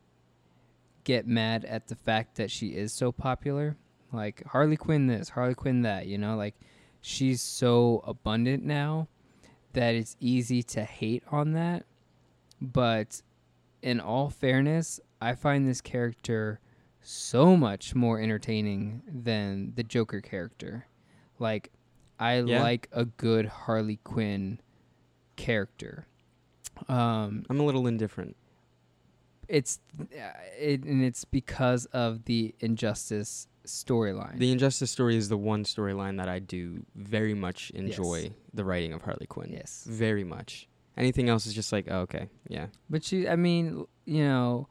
get 1.04 1.26
mad 1.26 1.64
at 1.64 1.86
the 1.88 1.94
fact 1.94 2.36
that 2.36 2.50
she 2.50 2.68
is 2.68 2.92
so 2.92 3.12
popular. 3.12 3.76
Like 4.12 4.44
Harley 4.46 4.76
Quinn 4.76 5.06
this, 5.06 5.30
Harley 5.30 5.54
Quinn 5.54 5.82
that, 5.82 6.06
you 6.06 6.16
know, 6.18 6.36
like 6.36 6.54
she's 7.00 7.42
so 7.42 8.02
abundant 8.06 8.64
now 8.64 9.08
that 9.72 9.94
it's 9.94 10.16
easy 10.20 10.62
to 10.62 10.84
hate 10.84 11.22
on 11.30 11.52
that. 11.52 11.84
But 12.60 13.20
in 13.82 14.00
all 14.00 14.30
fairness, 14.30 15.00
I 15.20 15.34
find 15.34 15.68
this 15.68 15.80
character 15.80 16.60
so 17.00 17.56
much 17.56 17.94
more 17.94 18.20
entertaining 18.20 19.02
than 19.06 19.72
the 19.76 19.82
Joker 19.82 20.20
character. 20.20 20.86
Like, 21.38 21.70
I 22.18 22.40
Yeah. 22.40 22.62
like 22.62 22.88
a 22.92 23.04
good 23.04 23.46
Harley 23.46 23.98
Quinn 24.02 24.60
character. 25.36 26.06
Um, 26.88 27.44
I'm 27.50 27.60
a 27.60 27.64
little 27.64 27.86
indifferent. 27.86 28.36
it's 29.48 29.78
uh, 30.00 30.32
it, 30.58 30.82
and 30.82 31.04
it's 31.04 31.25
because 31.25 31.84
of 31.86 32.25
the 32.25 32.52
injustice 32.58 33.46
storyline. 33.66 34.38
The 34.38 34.52
Injustice 34.52 34.90
story 34.90 35.16
is 35.16 35.28
the 35.28 35.37
one 35.37 35.64
storyline 35.64 36.18
that 36.18 36.28
I 36.28 36.38
do 36.38 36.85
very 36.94 37.35
much 37.35 37.70
enjoy 37.70 38.32
the 38.54 38.64
writing 38.64 38.92
of 38.92 39.02
Harley 39.02 39.26
Quinn. 39.26 39.50
yes, 39.52 39.85
Very 39.88 40.25
much. 40.25 40.68
Anything 40.96 41.28
else 41.28 41.44
is 41.46 41.52
just 41.52 41.73
like, 41.73 41.88
oh, 41.90 42.00
okay, 42.00 42.28
yeah. 42.49 42.66
but 42.88 43.04
she, 43.04 43.28
I 43.28 43.36
mean, 43.36 43.84
you 44.06 44.25
know, 44.25 44.69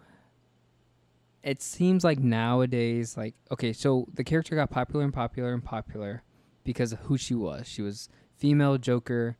it 1.43 1.61
seems 1.61 2.03
like 2.03 2.17
nowadays, 2.17 3.15
like 3.15 3.35
okay, 3.51 3.71
so 3.71 4.07
the 4.15 4.23
character 4.23 4.55
got 4.55 4.71
popular 4.71 5.05
and 5.05 5.13
popular 5.13 5.53
and 5.53 5.63
popular 5.63 6.23
because 6.63 6.91
of 6.91 6.99
who 7.01 7.17
she 7.17 7.35
was. 7.35 7.67
She 7.67 7.83
was 7.83 8.09
female 8.35 8.79
Joker, 8.79 9.37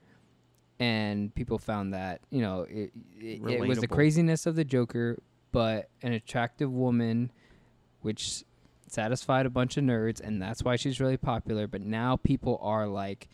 and 0.80 1.34
people 1.34 1.58
found 1.58 1.96
that 1.96 2.22
you 2.30 2.42
know 2.42 2.68
it, 2.70 2.92
it, 3.20 3.42
it 3.50 3.68
was 3.68 3.80
the 3.80 3.88
craziness 3.88 4.46
of 4.46 4.56
the 4.56 4.64
Joker, 4.64 5.18
but 5.52 5.90
an 6.04 6.14
attractive 6.14 6.72
woman, 6.72 7.32
which 8.02 8.44
satisfied 8.96 9.46
a 9.46 9.50
bunch 9.50 9.78
of 9.78 9.84
nerds, 9.84 10.20
and 10.20 10.42
that's 10.42 10.64
why 10.64 10.76
she's 10.78 11.00
really 11.00 11.18
popular. 11.18 11.68
But 11.68 11.82
now 11.82 12.16
people 12.18 12.58
are 12.62 12.88
like, 12.88 13.28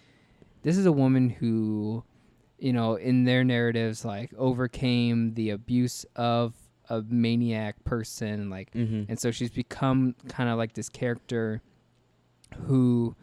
this 0.64 0.78
is 0.78 0.86
a 0.86 0.92
woman 0.92 1.30
who, 1.30 2.04
you 2.60 2.74
know, 2.74 2.96
in 2.96 3.24
their 3.24 3.44
narratives, 3.44 4.04
like 4.04 4.34
overcame 4.38 5.34
the 5.36 5.52
abuse 5.52 6.06
of 6.16 6.54
a 6.90 7.02
maniac 7.08 7.82
person, 7.86 8.50
like 8.50 8.72
Mm-hmm. 8.74 9.04
and 9.10 9.18
so 9.20 9.32
she's 9.32 9.52
become 9.52 10.16
kind 10.28 10.50
of 10.50 10.58
like 10.58 10.74
this 10.74 10.90
character 10.90 11.62
who 12.66 13.16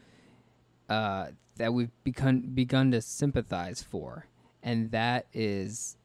uh, 0.88 1.26
that 1.56 1.74
we've 1.74 1.90
begun 2.04 2.50
begun 2.54 2.90
to 2.92 3.02
sympathize 3.02 3.82
for, 3.82 4.26
and 4.62 4.90
that 4.92 5.26
is 5.34 5.96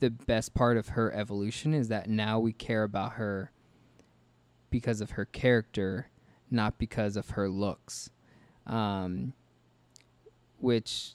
the 0.00 0.08
best 0.10 0.54
part 0.54 0.76
of 0.76 0.90
her 0.90 1.12
evolution 1.12 1.74
is 1.74 1.88
that 1.88 2.08
now 2.08 2.38
we 2.38 2.52
care 2.52 2.84
about 2.84 3.12
her 3.14 3.50
because 4.70 5.00
of 5.00 5.12
her 5.12 5.24
character, 5.24 6.08
not 6.50 6.78
because 6.78 7.16
of 7.16 7.30
her 7.30 7.48
looks, 7.48 8.10
um, 8.66 9.32
which 10.58 11.14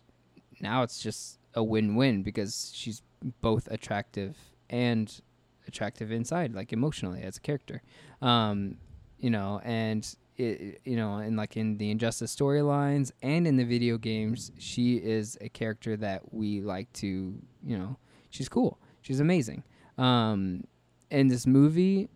now 0.62 0.84
it's 0.84 1.02
just 1.02 1.40
a 1.54 1.64
win-win 1.64 2.24
because 2.24 2.72
she's 2.74 3.02
both 3.42 3.68
attractive 3.70 4.38
and 4.70 5.22
attractive 5.68 6.12
inside, 6.12 6.54
like 6.54 6.74
emotionally 6.74 7.22
as 7.22 7.38
a 7.38 7.42
character. 7.42 7.82
Um, 8.22 8.78
you 9.20 9.30
know, 9.30 9.62
and 9.64 10.06
it, 10.36 10.82
you 10.84 10.96
know, 10.96 11.18
and 11.18 11.38
like 11.38 11.56
in 11.58 11.78
the 11.78 11.92
Injustice 11.92 12.36
storylines 12.36 13.12
and 13.22 13.48
in 13.48 13.56
the 13.58 13.64
video 13.64 13.98
games, 13.98 14.52
she 14.58 14.96
is 14.96 15.38
a 15.42 15.50
character 15.50 15.96
that 15.98 16.34
we 16.34 16.62
like 16.62 16.92
to, 16.94 17.36
you 17.66 17.78
know, 17.78 17.98
she's 18.30 18.50
cool. 18.50 18.80
She's 19.02 19.20
amazing. 19.20 19.64
Um, 19.98 20.64
in 21.12 21.28
this 21.28 21.46
movie, 21.46 22.10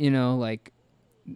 you 0.00 0.10
know, 0.10 0.36
like 0.36 0.72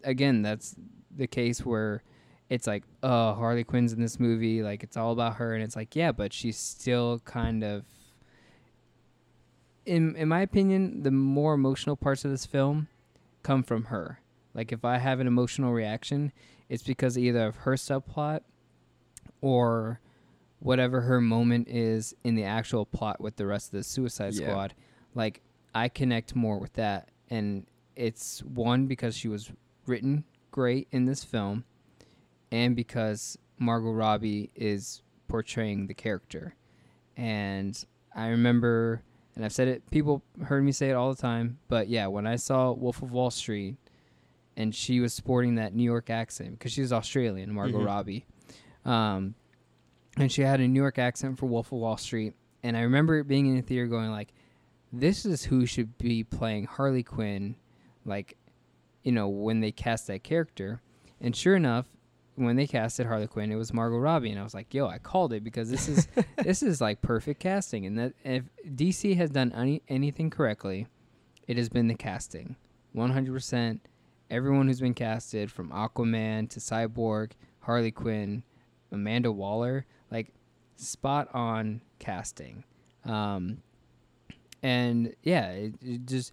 again, 0.04 0.40
that's 0.40 0.74
the 1.14 1.26
case 1.26 1.64
where 1.64 2.02
it's 2.48 2.66
like, 2.66 2.84
oh, 3.02 3.34
Harley 3.34 3.62
Quinn's 3.62 3.92
in 3.92 4.00
this 4.00 4.18
movie, 4.18 4.62
like 4.62 4.82
it's 4.82 4.96
all 4.96 5.12
about 5.12 5.36
her, 5.36 5.54
and 5.54 5.62
it's 5.62 5.76
like, 5.76 5.94
yeah, 5.94 6.12
but 6.12 6.32
she's 6.32 6.56
still 6.56 7.18
kind 7.26 7.62
of 7.62 7.84
in 9.84 10.16
in 10.16 10.28
my 10.28 10.40
opinion, 10.40 11.02
the 11.02 11.10
more 11.10 11.52
emotional 11.54 11.94
parts 11.96 12.24
of 12.24 12.30
this 12.30 12.46
film 12.46 12.88
come 13.42 13.62
from 13.62 13.84
her. 13.84 14.20
Like 14.54 14.72
if 14.72 14.84
I 14.84 14.96
have 14.98 15.20
an 15.20 15.26
emotional 15.26 15.72
reaction, 15.72 16.32
it's 16.68 16.82
because 16.82 17.18
either 17.18 17.46
of 17.46 17.56
her 17.56 17.74
subplot 17.74 18.40
or 19.42 20.00
whatever 20.60 21.02
her 21.02 21.20
moment 21.20 21.68
is 21.68 22.14
in 22.24 22.34
the 22.34 22.44
actual 22.44 22.86
plot 22.86 23.20
with 23.20 23.36
the 23.36 23.44
rest 23.46 23.66
of 23.68 23.72
the 23.72 23.82
Suicide 23.82 24.32
Yeah. 24.32 24.48
Squad. 24.48 24.74
Like 25.14 25.42
I 25.74 25.90
connect 25.90 26.34
more 26.34 26.58
with 26.58 26.72
that 26.74 27.10
and 27.28 27.66
it's 27.96 28.40
one 28.42 28.86
because 28.86 29.16
she 29.16 29.28
was 29.28 29.50
written 29.86 30.24
great 30.50 30.88
in 30.90 31.04
this 31.04 31.24
film 31.24 31.64
and 32.52 32.74
because 32.76 33.36
Margot 33.58 33.90
Robbie 33.92 34.50
is 34.54 35.02
portraying 35.28 35.86
the 35.86 35.94
character. 35.94 36.54
And 37.16 37.82
I 38.14 38.28
remember 38.28 39.02
and 39.36 39.44
I've 39.44 39.52
said 39.52 39.66
it 39.68 39.90
people 39.90 40.22
heard 40.44 40.62
me 40.62 40.70
say 40.72 40.90
it 40.90 40.94
all 40.94 41.12
the 41.12 41.20
time, 41.20 41.58
but 41.68 41.88
yeah, 41.88 42.06
when 42.06 42.26
I 42.26 42.36
saw 42.36 42.72
Wolf 42.72 43.02
of 43.02 43.10
Wall 43.10 43.30
Street 43.30 43.76
and 44.56 44.72
she 44.74 45.00
was 45.00 45.12
sporting 45.12 45.56
that 45.56 45.74
New 45.74 45.82
York 45.82 46.08
accent 46.10 46.52
because 46.58 46.72
she's 46.72 46.92
Australian, 46.92 47.52
Margot 47.52 47.80
Mhm. 47.80 47.86
Robbie. 47.86 48.26
Um, 48.84 49.34
and 50.16 50.30
she 50.30 50.42
had 50.42 50.60
a 50.60 50.68
New 50.68 50.80
York 50.80 50.98
accent 50.98 51.38
for 51.38 51.46
Wolf 51.46 51.72
of 51.72 51.78
Wall 51.78 51.96
Street. 51.96 52.34
And 52.62 52.76
I 52.76 52.82
remember 52.82 53.18
it 53.18 53.26
being 53.26 53.46
in 53.46 53.56
the 53.56 53.62
theater 53.62 53.86
going 53.88 54.10
like, 54.10 54.32
this 54.92 55.26
is 55.26 55.44
who 55.44 55.66
should 55.66 55.98
be 55.98 56.22
playing 56.22 56.66
Harley 56.66 57.02
Quinn, 57.02 57.56
like, 58.04 58.36
you 59.02 59.12
know, 59.12 59.28
when 59.28 59.60
they 59.60 59.72
cast 59.72 60.06
that 60.08 60.22
character. 60.24 60.80
And 61.20 61.34
sure 61.34 61.56
enough, 61.56 61.86
when 62.36 62.56
they 62.56 62.66
casted 62.66 63.06
Harley 63.06 63.26
Quinn, 63.26 63.52
it 63.52 63.56
was 63.56 63.72
Margot 63.72 63.98
Robbie, 63.98 64.30
and 64.30 64.40
I 64.40 64.42
was 64.42 64.54
like, 64.54 64.74
"Yo, 64.74 64.86
I 64.86 64.98
called 64.98 65.32
it 65.32 65.44
because 65.44 65.70
this 65.70 65.88
is 65.88 66.08
this 66.42 66.62
is 66.62 66.80
like 66.80 67.00
perfect 67.00 67.40
casting." 67.40 67.86
And 67.86 67.98
that 67.98 68.14
if 68.24 68.44
DC 68.66 69.16
has 69.16 69.30
done 69.30 69.52
any, 69.52 69.82
anything 69.88 70.30
correctly, 70.30 70.86
it 71.46 71.56
has 71.56 71.68
been 71.68 71.86
the 71.88 71.94
casting, 71.94 72.56
one 72.92 73.10
hundred 73.10 73.32
percent. 73.32 73.86
Everyone 74.30 74.66
who's 74.66 74.80
been 74.80 74.94
casted, 74.94 75.52
from 75.52 75.70
Aquaman 75.70 76.48
to 76.50 76.60
Cyborg, 76.60 77.32
Harley 77.60 77.92
Quinn, 77.92 78.42
Amanda 78.90 79.30
Waller, 79.30 79.86
like 80.10 80.32
spot 80.76 81.28
on 81.34 81.82
casting. 81.98 82.64
Um, 83.04 83.58
and 84.62 85.14
yeah, 85.22 85.50
it, 85.50 85.74
it 85.82 86.06
just 86.06 86.32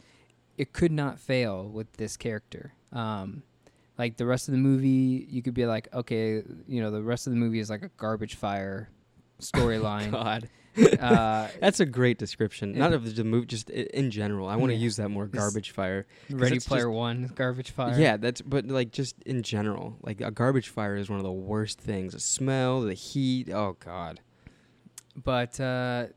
it 0.58 0.74
could 0.74 0.92
not 0.92 1.20
fail 1.20 1.68
with 1.68 1.92
this 1.94 2.18
character. 2.18 2.74
Um, 2.92 3.44
like 3.98 4.18
the 4.18 4.26
rest 4.26 4.48
of 4.48 4.54
the 4.54 4.58
movie, 4.60 5.28
you 5.30 5.42
could 5.42 5.54
be 5.54 5.66
like, 5.66 5.88
okay, 5.94 6.44
you 6.68 6.82
know, 6.82 6.92
the 6.92 7.02
rest 7.04 7.28
of 7.28 7.34
the 7.34 7.38
movie 7.38 7.60
is 7.60 7.70
like 7.70 7.84
a 7.84 7.90
garbage 7.98 8.36
fire 8.36 8.90
storyline. 9.40 10.12
God, 10.12 10.50
uh, 11.00 11.48
that's 11.60 11.80
a 11.80 11.86
great 11.86 12.18
description. 12.18 12.74
Not 12.74 12.94
of 12.94 13.16
the 13.16 13.24
movie, 13.24 13.46
just 13.48 13.70
in 13.70 14.10
general. 14.12 14.48
I 14.48 14.56
want 14.56 14.70
to 14.72 14.76
Yeah. 14.76 14.82
use 14.84 14.96
that 14.98 15.10
more. 15.10 15.28
Garbage 15.28 15.72
fire. 15.72 16.06
Ready 16.30 16.60
Player 16.60 16.84
just- 16.84 16.92
One, 16.94 17.32
garbage 17.36 17.72
fire. 17.72 18.00
Yeah, 18.00 18.18
that's 18.18 18.42
but 18.42 18.66
like 18.68 18.92
just 18.92 19.16
in 19.26 19.44
general, 19.44 19.98
like 20.02 20.22
a 20.22 20.32
garbage 20.32 20.70
fire 20.70 20.96
is 20.96 21.10
one 21.10 21.20
of 21.20 21.24
the 21.26 21.32
worst 21.32 21.80
things. 21.80 22.14
The 22.14 22.20
smell, 22.20 22.82
the 22.82 22.94
heat. 22.94 23.50
Oh 23.52 23.78
God. 23.80 24.22
but 25.22 25.60
uh, 25.60 26.08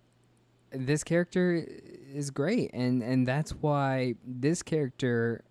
this 0.70 1.04
character 1.04 1.66
is 2.14 2.30
great, 2.30 2.70
and 2.72 3.02
and 3.02 3.26
that's 3.26 3.50
why 3.52 4.14
this 4.26 4.62
character, 4.62 5.44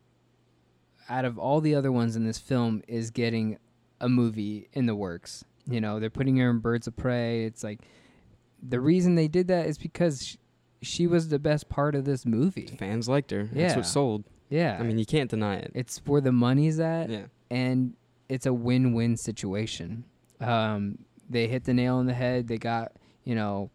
out 1.09 1.25
of 1.25 1.37
all 1.37 1.61
the 1.61 1.75
other 1.75 1.91
ones 1.91 2.15
in 2.15 2.25
this 2.25 2.39
film, 2.39 2.81
is 2.87 3.11
getting 3.11 3.57
a 3.99 4.09
movie 4.09 4.69
in 4.73 4.85
the 4.85 4.95
works. 4.95 5.43
You 5.65 5.79
know, 5.81 5.99
they're 5.99 6.09
putting 6.09 6.37
her 6.37 6.49
in 6.49 6.59
Birds 6.59 6.87
of 6.87 6.95
Prey. 6.97 7.45
It's 7.45 7.63
like 7.63 7.81
the 8.61 8.79
reason 8.79 9.15
they 9.15 9.27
did 9.27 9.47
that 9.47 9.65
is 9.67 9.77
because 9.77 10.25
she, 10.25 10.37
she 10.81 11.07
was 11.07 11.29
the 11.29 11.39
best 11.39 11.69
part 11.69 11.95
of 11.95 12.05
this 12.05 12.25
movie. 12.25 12.67
Fans 12.67 13.07
liked 13.07 13.31
her. 13.31 13.49
Yeah. 13.53 13.63
That's 13.63 13.75
what 13.77 13.85
sold. 13.85 14.25
Yeah, 14.49 14.77
I 14.79 14.83
mean, 14.83 14.97
you 14.97 15.05
can't 15.05 15.29
deny 15.29 15.55
it. 15.55 15.71
it's 15.73 15.97
where 16.05 16.21
the 16.21 16.31
money's 16.31 16.79
at. 16.79 17.09
yeah. 17.09 17.25
and 17.49 17.93
it's 18.29 18.45
a 18.45 18.53
win-win 18.53 19.17
situation. 19.17 20.03
Um, 20.39 20.99
they 21.29 21.47
hit 21.47 21.63
the 21.63 21.73
nail 21.73 21.95
on 21.95 22.05
the 22.05 22.13
head. 22.13 22.47
They 22.47 22.57
got, 22.57 22.91
you 23.23 23.33
know, 23.35 23.71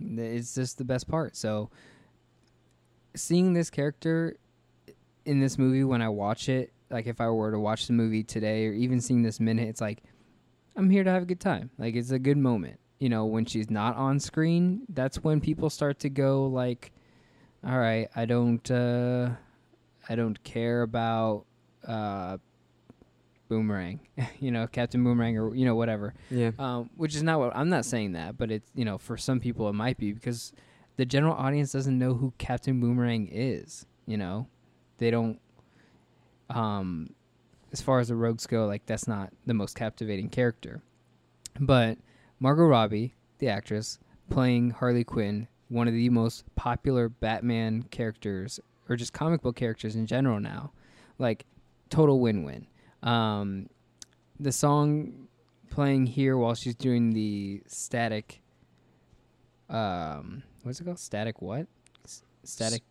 it's 0.00 0.54
just 0.54 0.78
the 0.78 0.84
best 0.84 1.08
part. 1.08 1.36
So, 1.36 1.70
seeing 3.14 3.52
this 3.52 3.70
character 3.70 4.36
in 5.24 5.40
this 5.40 5.58
movie 5.58 5.84
when 5.84 6.02
I 6.02 6.08
watch 6.08 6.48
it, 6.48 6.72
like 6.90 7.06
if 7.06 7.20
I 7.20 7.28
were 7.28 7.50
to 7.52 7.58
watch 7.58 7.86
the 7.86 7.92
movie 7.92 8.22
today 8.22 8.66
or 8.66 8.72
even 8.72 9.00
seeing 9.00 9.22
this 9.22 9.40
minute, 9.40 9.68
it's 9.68 9.80
like 9.80 10.02
I'm 10.76 10.90
here 10.90 11.04
to 11.04 11.10
have 11.10 11.22
a 11.22 11.26
good 11.26 11.40
time. 11.40 11.70
Like 11.78 11.94
it's 11.94 12.10
a 12.10 12.18
good 12.18 12.38
moment. 12.38 12.78
You 12.98 13.08
know, 13.08 13.26
when 13.26 13.44
she's 13.46 13.68
not 13.70 13.96
on 13.96 14.20
screen, 14.20 14.82
that's 14.88 15.22
when 15.24 15.40
people 15.40 15.68
start 15.70 15.98
to 16.00 16.08
go 16.08 16.46
like, 16.46 16.92
"All 17.66 17.78
right, 17.78 18.08
I 18.14 18.26
don't, 18.26 18.70
uh, 18.70 19.30
I 20.08 20.14
don't 20.14 20.42
care 20.44 20.82
about." 20.82 21.44
Uh, 21.86 22.38
boomerang 23.48 24.00
you 24.40 24.50
know 24.50 24.66
captain 24.66 25.04
boomerang 25.04 25.36
or 25.36 25.54
you 25.54 25.66
know 25.66 25.74
whatever 25.74 26.14
Yeah. 26.30 26.52
um, 26.58 26.88
which 26.96 27.14
is 27.14 27.22
not 27.22 27.38
what 27.38 27.54
i'm 27.54 27.68
not 27.68 27.84
saying 27.84 28.12
that 28.12 28.38
but 28.38 28.50
it's 28.50 28.70
you 28.74 28.84
know 28.86 28.96
for 28.96 29.18
some 29.18 29.40
people 29.40 29.68
it 29.68 29.74
might 29.74 29.98
be 29.98 30.12
because 30.12 30.52
the 30.96 31.04
general 31.04 31.34
audience 31.34 31.72
doesn't 31.72 31.98
know 31.98 32.14
who 32.14 32.32
captain 32.38 32.80
boomerang 32.80 33.28
is 33.30 33.86
you 34.06 34.16
know 34.16 34.46
they 34.98 35.10
don't 35.10 35.40
um 36.50 37.10
as 37.72 37.80
far 37.80 38.00
as 38.00 38.08
the 38.08 38.14
rogues 38.14 38.46
go 38.46 38.66
like 38.66 38.84
that's 38.86 39.08
not 39.08 39.32
the 39.46 39.54
most 39.54 39.74
captivating 39.74 40.28
character 40.28 40.82
but 41.60 41.98
margot 42.40 42.64
robbie 42.64 43.14
the 43.38 43.48
actress 43.48 43.98
playing 44.30 44.70
harley 44.70 45.04
quinn 45.04 45.48
one 45.68 45.88
of 45.88 45.94
the 45.94 46.08
most 46.10 46.44
popular 46.54 47.08
batman 47.08 47.82
characters 47.84 48.60
or 48.88 48.96
just 48.96 49.12
comic 49.12 49.40
book 49.40 49.56
characters 49.56 49.96
in 49.96 50.06
general 50.06 50.38
now 50.38 50.72
like 51.18 51.46
total 51.88 52.20
win-win 52.20 52.66
um, 53.02 53.68
the 54.38 54.52
song 54.52 55.28
playing 55.70 56.06
here 56.06 56.36
while 56.36 56.54
she's 56.54 56.74
doing 56.74 57.12
the 57.12 57.62
static. 57.66 58.42
Um, 59.68 60.42
what's 60.62 60.80
it 60.80 60.84
called? 60.84 60.98
Static 60.98 61.40
what? 61.42 61.66
S- 62.04 62.22
static 62.44 62.82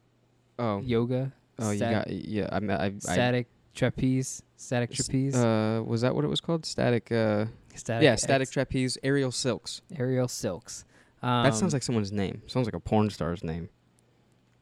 Oh. 0.60 0.82
yoga. 0.82 1.32
Oh, 1.60 1.72
you 1.72 1.80
got. 1.80 2.10
Yeah. 2.10 2.50
I. 2.52 2.58
I. 2.58 2.86
I 2.86 2.94
static 3.00 3.48
trapeze. 3.74 4.44
Static 4.56 4.92
S- 4.92 4.98
trapeze. 5.08 5.36
uh, 5.36 5.82
was 5.86 6.02
that 6.02 6.14
what 6.16 6.24
it 6.26 6.28
was 6.30 6.42
called? 6.42 6.66
Static. 6.66 7.12
Uh. 7.12 7.46
static. 7.76 8.04
yeah. 8.04 8.16
Static 8.16 8.48
X- 8.48 8.52
trapeze. 8.52 8.98
Aerial 9.04 9.32
silks. 9.32 9.82
aerial 9.98 10.28
silks. 10.28 10.86
Um, 11.24 11.44
that 11.44 11.54
sounds 11.56 11.74
like 11.74 11.84
someone's 11.84 12.12
name. 12.12 12.42
Sounds 12.48 12.66
like 12.66 12.74
a 12.74 12.80
porn 12.80 13.10
star's 13.12 13.44
name. 13.44 13.70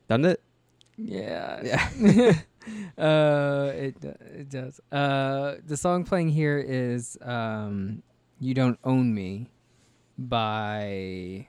Doesn't 0.09 0.25
it? 0.25 0.41
Yeah. 0.97 1.61
Yeah. 1.63 2.33
uh, 2.97 3.71
it 3.73 3.95
it 4.03 4.49
does. 4.49 4.81
Uh, 4.91 5.55
the 5.65 5.77
song 5.77 6.03
playing 6.03 6.29
here 6.29 6.59
is 6.59 7.17
um, 7.21 8.03
"You 8.39 8.53
Don't 8.53 8.77
Own 8.83 9.13
Me" 9.13 9.49
by. 10.17 11.47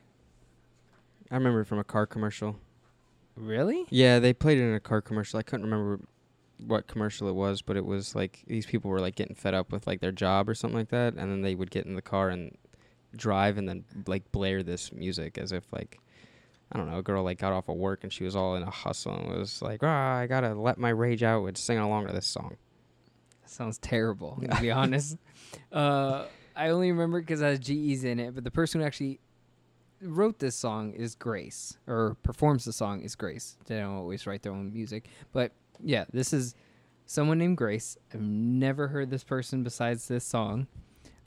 I 1.31 1.37
remember 1.37 1.61
it 1.61 1.67
from 1.67 1.79
a 1.79 1.85
car 1.85 2.07
commercial. 2.07 2.57
Really? 3.37 3.87
Yeah, 3.91 4.19
they 4.19 4.33
played 4.33 4.59
it 4.59 4.63
in 4.63 4.75
a 4.75 4.81
car 4.81 5.01
commercial. 5.01 5.39
I 5.39 5.43
couldn't 5.43 5.65
remember 5.65 6.01
what 6.67 6.87
commercial 6.87 7.29
it 7.29 7.35
was, 7.35 7.63
but 7.63 7.77
it 7.77 7.87
was 7.87 8.15
like 8.15 8.43
these 8.47 8.67
people 8.67 8.91
were 8.91 9.01
like 9.01 9.15
getting 9.15 9.35
fed 9.35 9.55
up 9.55 9.73
with 9.73 9.87
like 9.87 10.01
their 10.01 10.13
job 10.13 10.49
or 10.49 10.55
something 10.55 10.79
like 10.79 10.91
that, 10.91 11.15
and 11.15 11.31
then 11.31 11.43
they 11.43 11.55
would 11.55 11.71
get 11.71 11.87
in 11.87 11.95
the 11.95 12.03
car 12.03 12.29
and 12.29 12.57
drive 13.17 13.59
and 13.59 13.69
then 13.69 13.85
like 14.07 14.31
blare 14.33 14.63
this 14.63 14.93
music 14.93 15.37
as 15.39 15.53
if 15.53 15.65
like 15.73 15.99
I 16.73 16.79
don't 16.79 16.89
know, 16.91 16.99
a 16.99 17.03
girl 17.03 17.25
like 17.25 17.39
got 17.39 17.53
off 17.53 17.69
of 17.69 17.77
work 17.77 18.05
and 18.05 18.13
she 18.13 18.23
was 18.25 18.37
all 18.37 18.55
in 18.55 18.63
a 18.63 18.71
hustle 18.71 19.15
and 19.15 19.39
was 19.39 19.63
like, 19.63 19.81
"Ah, 19.83 20.17
I 20.19 20.27
gotta 20.27 20.55
let 20.55 20.79
my 20.79 20.91
rage 20.91 21.23
out 21.23 21.43
with 21.43 21.57
singing 21.57 21.83
along 21.83 22.07
to 22.07 22.13
this 22.13 22.27
song." 22.27 22.57
Sounds 23.47 23.79
terrible, 23.79 24.41
to 24.49 24.61
be 24.61 24.71
honest. 24.71 25.17
Uh, 25.73 26.27
I 26.55 26.69
only 26.69 26.93
remember 26.93 27.21
because 27.21 27.41
has 27.41 27.59
GE's 27.59 28.05
in 28.05 28.21
it, 28.21 28.35
but 28.35 28.45
the 28.45 28.51
person 28.51 28.81
who 28.81 28.87
actually 28.87 29.19
wrote 30.03 30.39
this 30.39 30.57
song 30.57 30.93
is 30.93 31.15
Grace, 31.15 31.77
or 31.87 32.17
performs 32.23 32.65
the 32.65 32.73
song 32.73 33.03
is 33.03 33.15
Grace. 33.15 33.57
They 33.67 33.79
don't 33.79 33.95
always 33.95 34.27
write 34.27 34.43
their 34.43 34.53
own 34.53 34.73
music. 34.73 35.09
But 35.33 35.53
yeah, 35.83 36.05
this 36.13 36.33
is 36.33 36.55
someone 37.07 37.39
named 37.39 37.57
Grace. 37.57 37.97
I've 38.13 38.21
never 38.21 38.89
heard 38.89 39.11
this 39.11 39.25
person 39.25 39.63
besides 39.63 40.09
this 40.09 40.25
song. 40.25 40.67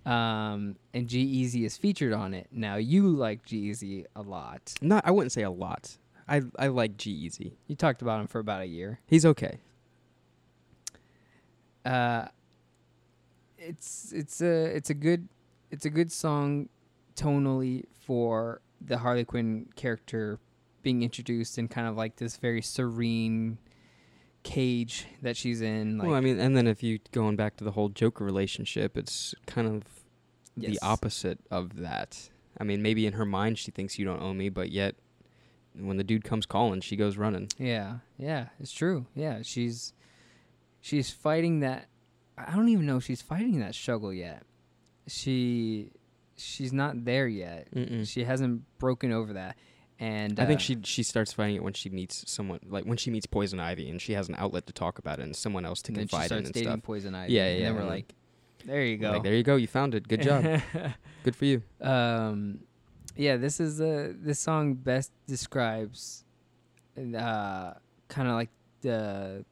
Um, 0.06 0.76
and 0.94 1.08
G-Eazy 1.08 1.66
is 1.66 1.78
featured 1.78 2.12
on 2.12 2.34
it. 2.34 2.48
Now, 2.52 2.76
you 2.76 3.08
like 3.08 3.46
G-Eazy 3.46 4.06
a 4.16 4.22
lot. 4.22 4.74
Not, 4.82 5.04
I 5.06 5.12
wouldn't 5.12 5.32
say 5.32 5.44
a 5.44 5.52
lot. 5.52 5.98
I 6.28 6.42
I 6.58 6.68
like 6.68 6.98
G-Eazy. 6.98 7.54
You 7.68 7.76
talked 7.76 8.02
about 8.02 8.20
him 8.20 8.28
for 8.28 8.40
about 8.40 8.62
a 8.62 8.66
year. 8.66 9.00
He's 9.08 9.26
okay. 9.26 9.60
uh 11.86 12.28
it's 13.58 14.12
it's 14.12 14.42
a 14.42 14.76
it's 14.76 14.90
a 14.90 14.94
good 14.94 15.28
it's 15.72 15.86
a 15.86 15.90
good 15.90 16.12
song 16.12 16.70
tonally 17.16 17.86
for 18.06 18.62
the 18.86 18.98
Harley 19.00 19.26
Quinn 19.26 19.67
character 19.76 20.39
being 20.82 21.02
introduced 21.04 21.58
in 21.58 21.67
kind 21.67 21.88
of 21.88 21.96
like 21.96 22.17
this 22.17 22.38
very 22.38 22.62
serene 22.62 23.58
cage 24.43 25.06
that 25.22 25.38
she's 25.38 25.62
in 25.62 25.98
like 25.98 26.08
well, 26.08 26.15
I 26.17 26.19
mean, 26.19 26.39
and 26.39 26.56
then 26.58 26.67
if 26.67 26.84
you 26.84 27.00
going 27.12 27.36
back 27.38 27.56
to 27.58 27.63
the 27.63 27.72
whole 27.72 27.89
Joker 27.89 28.26
relationship, 28.26 28.98
it's 28.98 29.34
kind 29.46 29.67
of 29.67 29.84
Yes. 30.56 30.74
the 30.74 30.86
opposite 30.86 31.39
of 31.50 31.78
that. 31.78 32.30
I 32.60 32.63
mean, 32.63 32.84
maybe 32.84 33.08
in 33.08 33.13
her 33.13 33.26
mind 33.26 33.58
she 33.58 33.72
thinks 33.72 33.98
you 33.98 34.06
don't 34.06 34.22
owe 34.22 34.34
me, 34.36 34.50
but 34.50 34.69
yet 34.69 34.96
when 35.76 35.98
the 35.98 36.04
dude 36.04 36.24
comes 36.24 36.46
calling, 36.46 36.82
she 36.82 36.96
goes 36.96 37.17
running. 37.17 37.48
yeah 37.58 37.98
yeah 38.19 38.50
it's 38.60 38.72
true 38.72 39.08
yeah 39.15 39.39
she's 39.41 39.93
she's 40.82 41.10
fighting 41.10 41.62
that 41.62 41.88
I 42.38 42.52
don't 42.56 42.69
even 42.69 42.86
know 42.86 42.98
if 42.98 43.06
she's 43.06 43.22
fighting 43.24 43.60
that 43.62 43.74
struggle 43.74 44.13
yet 44.13 44.43
she 45.08 45.91
she's 46.36 46.74
not 46.74 47.06
there 47.06 47.28
yet 47.28 47.67
Mm-mm. 47.74 48.08
she 48.08 48.24
hasn't 48.24 48.63
broken 48.80 49.12
over 49.12 49.34
that 49.34 49.56
and 50.00 50.39
I 50.39 50.46
think 50.46 50.60
uh, 50.60 50.63
she 50.63 50.78
she 50.84 51.04
starts 51.04 51.32
fighting 51.32 51.56
it 51.56 51.63
when 51.63 51.74
she 51.74 51.89
meets 51.89 52.30
someone 52.30 52.60
like 52.67 52.84
when 52.84 52.98
she 52.98 53.12
meets 53.12 53.26
Poison 53.26 53.60
Ivy 53.60 53.89
and 53.89 54.02
she 54.02 54.13
has 54.13 54.28
an 54.28 54.36
outlet 54.38 54.65
to 54.67 54.74
talk 54.74 55.00
about 55.00 55.19
it 55.19 55.24
and 55.24 55.36
someone 55.36 55.65
else 55.65 55.82
to 55.84 55.91
and 55.91 55.98
then 55.98 56.08
she 56.08 56.17
confide 56.17 56.32
in 56.32 56.46
and 56.46 56.54
dating 56.54 56.72
stuff. 56.72 56.84
Poison 56.84 57.15
Ivy. 57.15 57.32
Yeah, 57.34 57.46
and 57.46 57.60
yeah, 57.60 57.65
then 57.67 57.76
we're 57.76 57.86
like, 57.86 58.13
there 58.65 58.84
you 58.84 58.98
go. 58.98 59.12
Like 59.12 59.24
there 59.24 59.36
you 59.36 59.43
go, 59.43 59.56
you 59.56 59.67
found 59.67 59.93
it. 59.96 60.08
Good 60.08 60.24
job. 60.24 60.43
Good 61.24 61.36
for 61.36 61.46
you. 61.46 61.62
um, 61.82 62.60
yeah, 63.15 63.38
this 63.38 63.60
is 63.60 63.78
the 63.78 64.15
this 64.19 64.39
song 64.39 64.74
best 64.74 65.12
describes, 65.28 66.26
uh, 66.98 67.74
kind 68.10 68.28
of 68.28 68.34
like 68.34 68.50
the 68.82 69.46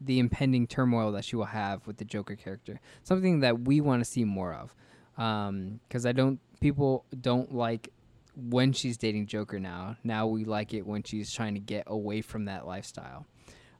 the 0.00 0.18
impending 0.18 0.66
turmoil 0.66 1.12
that 1.12 1.24
she 1.24 1.36
will 1.36 1.44
have 1.44 1.86
with 1.86 1.98
the 1.98 2.04
Joker 2.04 2.34
character. 2.34 2.80
Something 3.04 3.40
that 3.40 3.60
we 3.60 3.80
want 3.80 4.02
to 4.02 4.10
see 4.10 4.24
more 4.24 4.52
of, 4.52 4.74
because 5.20 6.06
I 6.06 6.12
don't 6.12 6.40
people 6.60 7.04
don't 7.20 7.54
like 7.54 7.90
when 8.36 8.72
she's 8.72 8.96
dating 8.96 9.26
Joker 9.26 9.58
now. 9.58 9.96
Now 10.02 10.26
we 10.26 10.44
like 10.44 10.72
it 10.72 10.86
when 10.86 11.02
she's 11.02 11.32
trying 11.32 11.54
to 11.54 11.60
get 11.60 11.84
away 11.86 12.22
from 12.22 12.46
that 12.46 12.66
lifestyle. 12.66 13.26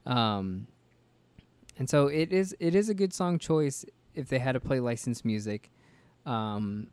Um, 0.05 0.67
and 1.79 1.89
so 1.89 2.09
it 2.09 2.33
is 2.33 2.55
it 2.61 2.75
is 2.75 2.91
a 2.91 2.95
good 2.95 3.15
song 3.15 3.39
choice 3.39 3.87
if 4.15 4.29
they 4.29 4.39
had 4.39 4.53
to 4.53 4.61
play 4.61 4.81
licensed 4.81 5.25
music. 5.25 5.71
Um, 6.27 6.89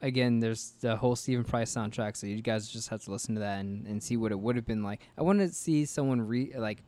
again, 0.00 0.40
there's 0.40 0.72
the 0.80 0.96
whole 0.96 1.16
Steven 1.16 1.44
Price 1.44 1.74
soundtrack, 1.74 2.16
so 2.16 2.26
you 2.26 2.40
guys 2.40 2.68
just 2.68 2.88
have 2.88 3.02
to 3.04 3.10
listen 3.10 3.34
to 3.34 3.40
that 3.40 3.60
and, 3.60 3.86
and 3.86 4.02
see 4.02 4.16
what 4.16 4.32
it 4.32 4.38
would 4.40 4.56
have 4.56 4.64
been 4.64 4.82
like. 4.82 5.02
I 5.18 5.22
want 5.22 5.40
to 5.40 5.48
see 5.48 5.84
someone 5.84 6.22
re 6.22 6.52
like 6.56 6.82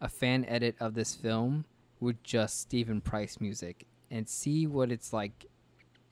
a 0.00 0.08
fan 0.08 0.46
edit 0.46 0.76
of 0.80 0.94
this 0.94 1.14
film 1.14 1.66
with 2.00 2.22
just 2.22 2.60
Steven 2.60 3.02
Price 3.02 3.38
music 3.38 3.86
and 4.10 4.28
see 4.28 4.66
what 4.66 4.90
it's 4.90 5.12
like 5.12 5.46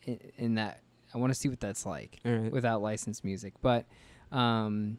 in, 0.04 0.20
in 0.36 0.54
that. 0.56 0.80
I 1.14 1.18
want 1.18 1.32
to 1.32 1.38
see 1.38 1.48
what 1.48 1.60
that's 1.60 1.84
like 1.84 2.20
right. 2.24 2.52
without 2.52 2.82
licensed 2.82 3.24
music, 3.24 3.54
but 3.60 3.86
um, 4.30 4.98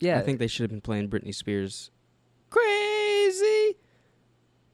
yeah, 0.00 0.18
I 0.18 0.22
think 0.22 0.38
they 0.38 0.48
should 0.48 0.62
have 0.62 0.70
been 0.70 0.80
playing 0.80 1.08
Britney 1.08 1.34
Spears. 1.34 1.90
Crazy. 2.50 3.76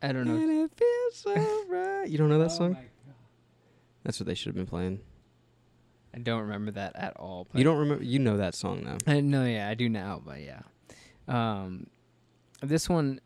I 0.03 0.13
don't 0.13 0.27
know. 0.27 0.37
And 0.37 0.51
it 0.51 0.71
feels 0.75 1.17
so 1.17 1.65
right. 1.69 2.09
You 2.09 2.17
don't 2.17 2.31
know 2.31 2.39
that 2.39 2.53
Oh 2.53 2.57
song? 2.57 2.77
That's 4.03 4.19
what 4.19 4.27
they 4.27 4.35
should 4.35 4.47
have 4.47 4.57
been 4.57 4.67
playing. 4.67 5.01
I 6.15 6.19
don't 6.19 6.41
remember 6.41 6.73
that 6.73 6.97
at 6.97 7.17
all. 7.17 7.47
You 7.55 7.65
don't 7.65 7.79
remember? 7.79 8.03
You 8.03 8.19
know 8.19 8.39
that 8.39 8.55
song 8.55 8.83
now. 8.83 8.99
I 9.07 9.21
know, 9.21 9.45
yeah, 9.45 9.69
I 9.69 9.75
do 9.75 9.89
now, 9.89 10.21
but 10.25 10.41
yeah. 10.41 10.63
Um, 11.29 11.87
this 12.63 12.89
one, 12.89 13.21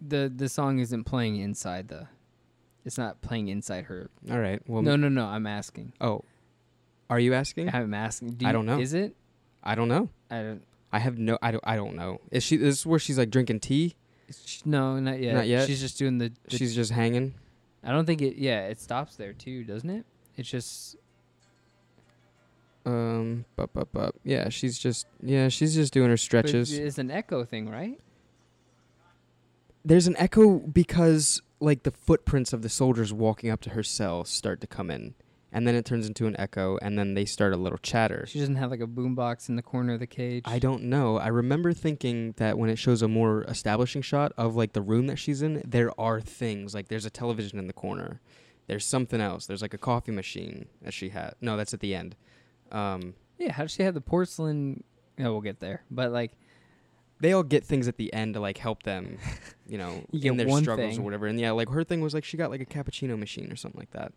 the 0.00 0.32
the 0.34 0.48
song 0.48 0.78
isn't 0.78 1.04
playing 1.04 1.36
inside 1.36 1.88
the. 1.88 2.08
It's 2.88 2.96
not 2.96 3.20
playing 3.20 3.48
inside 3.48 3.84
her. 3.84 4.08
All 4.30 4.38
right. 4.38 4.62
Well, 4.66 4.80
no, 4.80 4.96
no, 4.96 5.10
no. 5.10 5.26
I'm 5.26 5.46
asking. 5.46 5.92
Oh, 6.00 6.24
Are 7.10 7.20
you 7.20 7.34
asking? 7.34 7.68
I'm 7.74 7.92
asking. 7.92 8.30
Do 8.30 8.46
I 8.46 8.52
don't 8.52 8.64
know. 8.64 8.80
Is 8.80 8.94
it? 8.94 9.14
I 9.62 9.74
don't 9.74 9.88
know. 9.88 10.08
I 10.30 10.36
don't. 10.42 10.62
I 10.90 10.98
have 10.98 11.18
no. 11.18 11.36
I 11.42 11.50
don't. 11.50 11.62
I 11.66 11.76
don't 11.76 11.96
know. 11.96 12.22
Is 12.30 12.42
she? 12.42 12.56
This 12.56 12.78
is 12.78 12.86
where 12.86 12.98
she's 12.98 13.18
like 13.18 13.28
drinking 13.28 13.60
tea. 13.60 13.94
sh- 14.30 14.62
No, 14.64 14.98
not 15.00 15.20
yet. 15.20 15.34
Not 15.34 15.46
yet? 15.46 15.66
She's 15.66 15.80
just 15.82 15.98
doing 15.98 16.16
the. 16.16 16.32
the 16.48 16.56
She's 16.56 16.74
just 16.74 16.90
hanging. 16.90 17.34
I 17.84 17.90
don't 17.90 18.06
think 18.06 18.22
it. 18.22 18.36
Yeah, 18.36 18.68
it 18.68 18.80
stops 18.80 19.16
there 19.16 19.34
too, 19.34 19.64
doesn't 19.64 19.90
it? 19.90 20.06
It's 20.38 20.48
just. 20.48 20.96
Um. 22.86 23.44
Up. 23.58 23.76
Up. 23.76 23.94
Up. 23.98 24.14
Yeah. 24.24 24.48
She's 24.48 24.78
just. 24.78 25.06
Yeah. 25.22 25.48
She's 25.48 25.74
just 25.74 25.92
doing 25.92 26.08
her 26.08 26.14
but 26.14 26.20
stretches. 26.20 26.72
It's 26.72 26.96
an 26.96 27.10
echo 27.10 27.44
thing, 27.44 27.68
right? 27.68 28.00
There's 29.84 30.06
an 30.06 30.16
echo 30.16 30.58
because 30.58 31.42
like 31.60 31.82
the 31.82 31.90
footprints 31.90 32.52
of 32.52 32.62
the 32.62 32.68
soldiers 32.68 33.12
walking 33.12 33.50
up 33.50 33.60
to 33.62 33.70
her 33.70 33.82
cell 33.82 34.24
start 34.24 34.60
to 34.60 34.66
come 34.66 34.90
in, 34.90 35.14
and 35.52 35.66
then 35.66 35.74
it 35.74 35.84
turns 35.84 36.06
into 36.06 36.26
an 36.26 36.38
echo, 36.38 36.78
and 36.82 36.98
then 36.98 37.14
they 37.14 37.24
start 37.24 37.52
a 37.52 37.56
little 37.56 37.78
chatter. 37.78 38.24
She 38.28 38.38
doesn't 38.38 38.56
have 38.56 38.70
like 38.70 38.80
a 38.80 38.86
boombox 38.86 39.48
in 39.48 39.56
the 39.56 39.62
corner 39.62 39.94
of 39.94 40.00
the 40.00 40.06
cage. 40.06 40.44
I 40.46 40.58
don't 40.58 40.84
know. 40.84 41.16
I 41.18 41.28
remember 41.28 41.72
thinking 41.72 42.34
that 42.36 42.58
when 42.58 42.70
it 42.70 42.76
shows 42.78 43.02
a 43.02 43.08
more 43.08 43.42
establishing 43.44 44.02
shot 44.02 44.32
of 44.36 44.56
like 44.56 44.72
the 44.72 44.82
room 44.82 45.06
that 45.06 45.16
she's 45.16 45.42
in, 45.42 45.62
there 45.66 45.98
are 46.00 46.20
things 46.20 46.74
like 46.74 46.88
there's 46.88 47.06
a 47.06 47.10
television 47.10 47.58
in 47.58 47.66
the 47.66 47.72
corner. 47.72 48.20
There's 48.66 48.84
something 48.84 49.20
else. 49.20 49.46
There's 49.46 49.62
like 49.62 49.72
a 49.74 49.78
coffee 49.78 50.12
machine 50.12 50.66
that 50.82 50.92
she 50.92 51.08
had. 51.08 51.34
No, 51.40 51.56
that's 51.56 51.72
at 51.72 51.80
the 51.80 51.94
end. 51.94 52.16
Um, 52.70 53.14
Yeah, 53.38 53.52
how 53.52 53.62
does 53.62 53.72
she 53.72 53.82
have 53.82 53.94
the 53.94 54.00
porcelain? 54.02 54.84
Yeah, 55.16 55.28
we'll 55.28 55.40
get 55.40 55.58
there. 55.60 55.84
But 55.90 56.12
like, 56.12 56.32
they 57.20 57.32
all 57.32 57.42
get 57.42 57.64
things 57.64 57.88
at 57.88 57.96
the 57.96 58.12
end 58.12 58.34
to 58.34 58.40
like 58.40 58.58
help 58.58 58.82
them, 58.84 59.18
you 59.66 59.78
know, 59.78 60.02
You 60.12 60.30
in 60.30 60.36
their 60.36 60.48
struggles 60.48 60.94
thing. 60.94 61.00
or 61.00 61.02
whatever. 61.02 61.26
And 61.26 61.38
yeah, 61.40 61.50
like 61.52 61.68
her 61.70 61.84
thing 61.84 62.00
was 62.00 62.14
like 62.14 62.24
she 62.24 62.36
got 62.36 62.50
like 62.50 62.60
a 62.60 62.66
cappuccino 62.66 63.18
machine 63.18 63.50
or 63.52 63.56
something 63.56 63.78
like 63.80 63.90
that. 63.92 64.12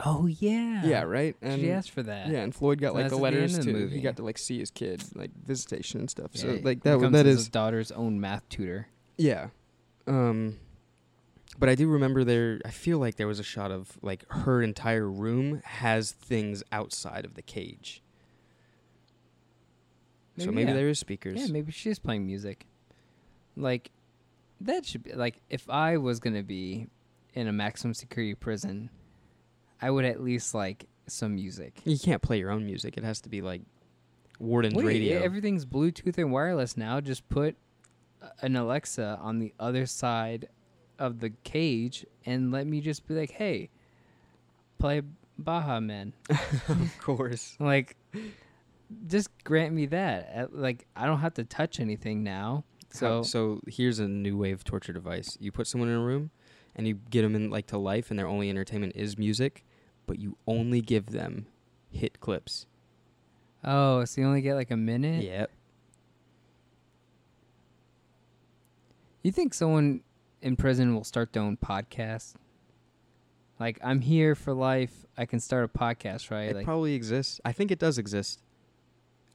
oh 0.00 0.26
yeah, 0.26 0.84
Yeah, 0.84 1.02
right. 1.02 1.36
And 1.42 1.60
she 1.60 1.70
asked 1.70 1.90
for 1.90 2.02
that. 2.04 2.28
yeah, 2.28 2.40
and 2.40 2.54
Floyd 2.54 2.80
got 2.80 2.92
So 2.92 2.94
like 2.94 3.04
the 3.10 3.16
the 3.16 3.22
letters 3.22 3.56
the 3.58 3.64
too. 3.64 3.72
movie. 3.72 3.96
He 3.96 4.00
got 4.02 4.16
to 4.16 4.22
like 4.24 4.38
see 4.38 4.58
his 4.58 4.70
kid 4.70 5.02
like 5.14 5.30
visitation 5.46 6.00
and 6.00 6.10
stuff. 6.10 6.30
so 6.34 6.58
like 6.62 6.82
that 6.84 6.98
that 7.12 7.26
his 7.26 7.48
daughter's 7.48 7.92
own 7.92 8.20
math 8.20 8.48
tutor. 8.48 8.88
Yeah. 9.18 9.48
Um 10.06 10.58
but 11.58 11.68
I 11.68 11.74
do 11.74 11.86
remember 11.88 12.24
there 12.24 12.60
I 12.64 12.70
feel 12.70 12.98
like 12.98 13.16
there 13.16 13.26
was 13.28 13.38
a 13.38 13.42
shot 13.44 13.70
of 13.70 13.98
like 14.00 14.24
her 14.30 14.62
entire 14.62 15.08
room 15.08 15.60
has 15.64 16.12
things 16.12 16.62
outside 16.72 17.26
of 17.26 17.34
the 17.34 17.42
cage. 17.42 18.02
So 20.38 20.50
maybe 20.50 20.70
yeah. 20.70 20.76
there 20.76 20.88
is 20.88 20.98
speakers. 20.98 21.40
Yeah, 21.40 21.46
maybe 21.52 21.72
she 21.72 21.90
is 21.90 21.98
playing 21.98 22.26
music. 22.26 22.66
Like 23.56 23.90
that 24.60 24.86
should 24.86 25.02
be 25.02 25.12
like 25.12 25.40
if 25.50 25.68
I 25.68 25.96
was 25.98 26.20
gonna 26.20 26.42
be 26.42 26.86
in 27.34 27.48
a 27.48 27.52
maximum 27.52 27.94
security 27.94 28.34
prison, 28.34 28.90
I 29.80 29.90
would 29.90 30.04
at 30.04 30.22
least 30.22 30.54
like 30.54 30.86
some 31.06 31.34
music. 31.34 31.80
you 31.84 31.98
can't 31.98 32.22
play 32.22 32.38
your 32.38 32.50
own 32.50 32.64
music. 32.64 32.96
It 32.96 33.04
has 33.04 33.20
to 33.22 33.28
be 33.28 33.42
like 33.42 33.62
Warden's 34.38 34.74
Wait, 34.74 34.86
radio. 34.86 35.20
everything's 35.20 35.66
Bluetooth 35.66 36.18
and 36.18 36.32
wireless 36.32 36.76
now. 36.76 37.00
Just 37.00 37.28
put 37.28 37.56
an 38.40 38.56
Alexa 38.56 39.18
on 39.20 39.38
the 39.38 39.52
other 39.58 39.86
side 39.86 40.48
of 40.98 41.20
the 41.20 41.30
cage 41.44 42.06
and 42.24 42.52
let 42.52 42.66
me 42.66 42.80
just 42.80 43.06
be 43.06 43.14
like, 43.14 43.32
"Hey, 43.32 43.70
play 44.78 45.02
Baha 45.38 45.80
Men." 45.80 46.14
of 46.68 46.98
course. 47.00 47.56
like, 47.58 47.96
just 49.06 49.30
grant 49.44 49.74
me 49.74 49.86
that. 49.86 50.32
Uh, 50.34 50.46
Like, 50.50 50.86
I 50.96 51.06
don't 51.06 51.20
have 51.20 51.34
to 51.34 51.44
touch 51.44 51.80
anything 51.80 52.22
now. 52.22 52.64
So 52.90 53.22
So, 53.22 53.22
so 53.22 53.60
here's 53.66 53.98
a 53.98 54.08
new 54.08 54.36
wave 54.36 54.64
torture 54.64 54.92
device. 54.92 55.36
You 55.40 55.52
put 55.52 55.66
someone 55.66 55.88
in 55.88 55.96
a 55.96 56.02
room 56.02 56.30
and 56.74 56.86
you 56.86 56.94
get 57.10 57.22
them 57.22 57.34
in 57.34 57.50
like 57.50 57.66
to 57.68 57.78
life 57.78 58.10
and 58.10 58.18
their 58.18 58.26
only 58.28 58.50
entertainment 58.50 58.94
is 58.96 59.16
music, 59.18 59.64
but 60.06 60.18
you 60.18 60.36
only 60.46 60.80
give 60.80 61.06
them 61.06 61.46
hit 61.90 62.20
clips. 62.20 62.66
oh, 63.64 64.04
so 64.04 64.20
you 64.20 64.26
only 64.26 64.42
get 64.42 64.54
like 64.54 64.70
a 64.70 64.76
minute. 64.76 65.24
Yep. 65.24 65.50
You 69.22 69.30
think 69.30 69.54
someone 69.54 70.00
in 70.40 70.56
prison 70.56 70.94
will 70.94 71.04
start 71.04 71.32
their 71.32 71.42
own 71.42 71.56
podcast? 71.56 72.34
Like, 73.60 73.78
I'm 73.84 74.00
here 74.00 74.34
for 74.34 74.52
life. 74.52 75.06
I 75.16 75.26
can 75.26 75.38
start 75.38 75.64
a 75.64 75.68
podcast, 75.68 76.30
right? 76.32 76.50
It 76.50 76.56
like, 76.56 76.64
probably 76.64 76.94
exists. 76.94 77.40
I 77.44 77.52
think 77.52 77.70
it 77.70 77.78
does 77.78 77.98
exist. 77.98 78.42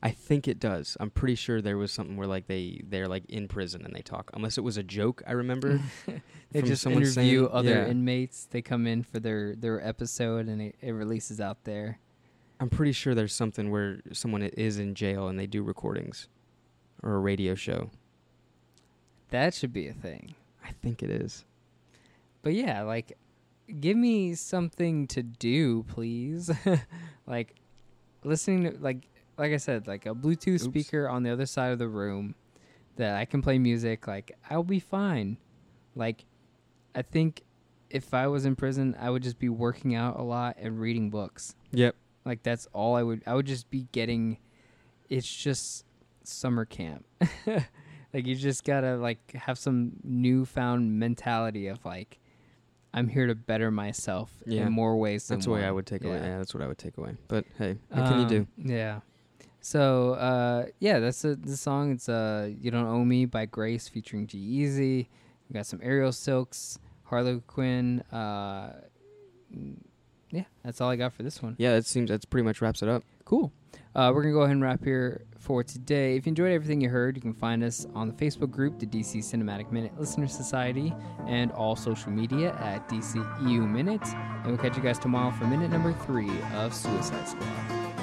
I 0.01 0.11
think 0.11 0.47
it 0.47 0.59
does. 0.59 0.95
I'm 0.99 1.09
pretty 1.09 1.35
sure 1.35 1.61
there 1.61 1.77
was 1.77 1.91
something 1.91 2.17
where 2.17 2.27
like 2.27 2.47
they 2.47 2.81
they're 2.87 3.07
like 3.07 3.25
in 3.29 3.47
prison 3.47 3.83
and 3.83 3.95
they 3.95 4.01
talk. 4.01 4.29
Unless 4.33 4.57
it 4.57 4.61
was 4.61 4.77
a 4.77 4.83
joke, 4.83 5.23
I 5.25 5.31
remember. 5.31 5.79
they 6.51 6.61
just 6.61 6.83
someone 6.83 7.01
interview 7.01 7.45
saying- 7.45 7.49
other 7.51 7.69
yeah. 7.69 7.87
inmates. 7.87 8.47
They 8.49 8.61
come 8.61 8.85
in 8.85 9.03
for 9.03 9.19
their 9.19 9.55
their 9.55 9.85
episode, 9.85 10.47
and 10.47 10.61
it, 10.61 10.75
it 10.81 10.91
releases 10.91 11.41
out 11.41 11.63
there. 11.63 11.99
I'm 12.59 12.69
pretty 12.69 12.91
sure 12.91 13.13
there's 13.13 13.33
something 13.33 13.69
where 13.69 14.01
someone 14.13 14.41
is 14.41 14.79
in 14.79 14.95
jail 14.95 15.27
and 15.27 15.37
they 15.37 15.45
do 15.45 15.61
recordings 15.61 16.27
or 17.03 17.13
a 17.13 17.19
radio 17.19 17.53
show. 17.55 17.91
That 19.29 19.53
should 19.53 19.73
be 19.73 19.87
a 19.87 19.93
thing. 19.93 20.35
I 20.63 20.71
think 20.81 21.03
it 21.03 21.09
is. 21.09 21.45
But 22.41 22.53
yeah, 22.53 22.81
like, 22.81 23.17
give 23.79 23.97
me 23.97 24.33
something 24.35 25.05
to 25.07 25.21
do, 25.21 25.83
please. 25.83 26.49
like, 27.27 27.55
listening 28.23 28.71
to 28.71 28.77
like 28.79 29.07
like 29.37 29.51
I 29.53 29.57
said, 29.57 29.87
like 29.87 30.05
a 30.05 30.13
Bluetooth 30.15 30.55
Oops. 30.55 30.63
speaker 30.63 31.07
on 31.07 31.23
the 31.23 31.29
other 31.31 31.45
side 31.45 31.71
of 31.71 31.79
the 31.79 31.87
room 31.87 32.35
that 32.95 33.15
I 33.15 33.25
can 33.25 33.41
play 33.41 33.59
music. 33.59 34.07
Like, 34.07 34.31
I'll 34.49 34.63
be 34.63 34.79
fine. 34.79 35.37
Like, 35.95 36.25
I 36.95 37.01
think 37.03 37.43
if 37.89 38.13
I 38.13 38.27
was 38.27 38.45
in 38.45 38.55
prison, 38.55 38.95
I 38.99 39.09
would 39.09 39.23
just 39.23 39.39
be 39.39 39.49
working 39.49 39.95
out 39.95 40.19
a 40.19 40.23
lot 40.23 40.57
and 40.59 40.79
reading 40.79 41.09
books. 41.09 41.55
Yep. 41.71 41.95
Like 42.25 42.43
that's 42.43 42.67
all 42.73 42.95
I 42.95 43.03
would 43.03 43.21
I 43.25 43.33
would 43.35 43.45
just 43.45 43.69
be 43.69 43.87
getting 43.93 44.37
it's 45.09 45.33
just 45.33 45.85
summer 46.23 46.65
camp. 46.65 47.05
like 47.47 48.25
you 48.25 48.35
just 48.35 48.65
got 48.65 48.81
to 48.81 48.97
like 48.97 49.31
have 49.33 49.57
some 49.57 49.93
newfound 50.03 50.99
mentality 50.99 51.67
of 51.67 51.85
like 51.85 52.19
I'm 52.93 53.07
here 53.07 53.27
to 53.27 53.35
better 53.35 53.71
myself 53.71 54.31
Yeah. 54.45 54.65
in 54.67 54.73
more 54.73 54.97
ways 54.97 55.27
than 55.27 55.37
That's 55.37 55.45
the 55.45 55.51
way 55.53 55.63
I 55.65 55.71
would 55.71 55.85
take 55.85 56.03
away. 56.03 56.17
Yeah. 56.17 56.25
Yeah, 56.25 56.37
that's 56.39 56.53
what 56.53 56.61
I 56.63 56.67
would 56.67 56.77
take 56.77 56.97
away. 56.97 57.15
But 57.29 57.45
hey, 57.57 57.77
what 57.89 58.05
can 58.09 58.19
you 58.19 58.27
do? 58.27 58.39
Um, 58.39 58.47
Yeah. 58.69 58.99
So 59.61 60.13
uh 60.13 60.65
yeah, 60.79 60.99
that's 60.99 61.21
the 61.21 61.35
the 61.35 61.57
song. 61.57 61.91
It's 61.91 62.09
uh 62.09 62.49
You 62.59 62.71
Don't 62.71 62.85
Own 62.85 63.07
Me 63.07 63.25
by 63.25 63.45
Grace 63.45 63.87
featuring 63.87 64.27
G-Eazy. 64.27 65.07
We 65.49 65.53
got 65.53 65.65
some 65.65 65.79
Aerial 65.83 66.11
Silks, 66.11 66.79
Harley 67.03 67.41
Quinn, 67.47 68.01
uh 68.11 68.73
yeah, 70.31 70.43
that's 70.63 70.81
all 70.81 70.89
I 70.89 70.95
got 70.97 71.13
for 71.13 71.23
this 71.23 71.41
one. 71.41 71.55
Yeah, 71.57 71.73
that 71.73 71.85
seems 71.85 72.09
that's 72.09 72.25
pretty 72.25 72.43
much 72.43 72.61
wraps 72.61 72.81
it 72.81 72.89
up. 72.89 73.03
Cool. 73.25 73.51
Uh, 73.95 74.11
we're 74.13 74.21
going 74.21 74.33
to 74.33 74.37
go 74.37 74.41
ahead 74.41 74.51
and 74.51 74.61
wrap 74.61 74.83
here 74.83 75.25
for 75.39 75.63
today. 75.63 76.15
If 76.15 76.27
you 76.27 76.29
enjoyed 76.29 76.51
everything 76.51 76.81
you 76.81 76.89
heard, 76.89 77.15
you 77.15 77.21
can 77.21 77.33
find 77.33 77.63
us 77.63 77.87
on 77.95 78.07
the 78.07 78.13
Facebook 78.13 78.51
group, 78.51 78.77
the 78.77 78.85
DC 78.85 79.17
Cinematic 79.17 79.71
Minute 79.71 79.99
Listener 79.99 80.27
Society, 80.27 80.93
and 81.25 81.51
all 81.51 81.75
social 81.75 82.11
media 82.11 82.53
at 82.59 82.87
DCEU 82.89 83.67
Minute. 83.67 84.03
And 84.05 84.47
we'll 84.47 84.57
catch 84.57 84.77
you 84.77 84.83
guys 84.83 84.99
tomorrow 84.99 85.31
for 85.31 85.45
minute 85.45 85.71
number 85.71 85.93
three 85.93 86.29
of 86.53 86.75
Suicide 86.75 87.27
Squad. 87.27 87.96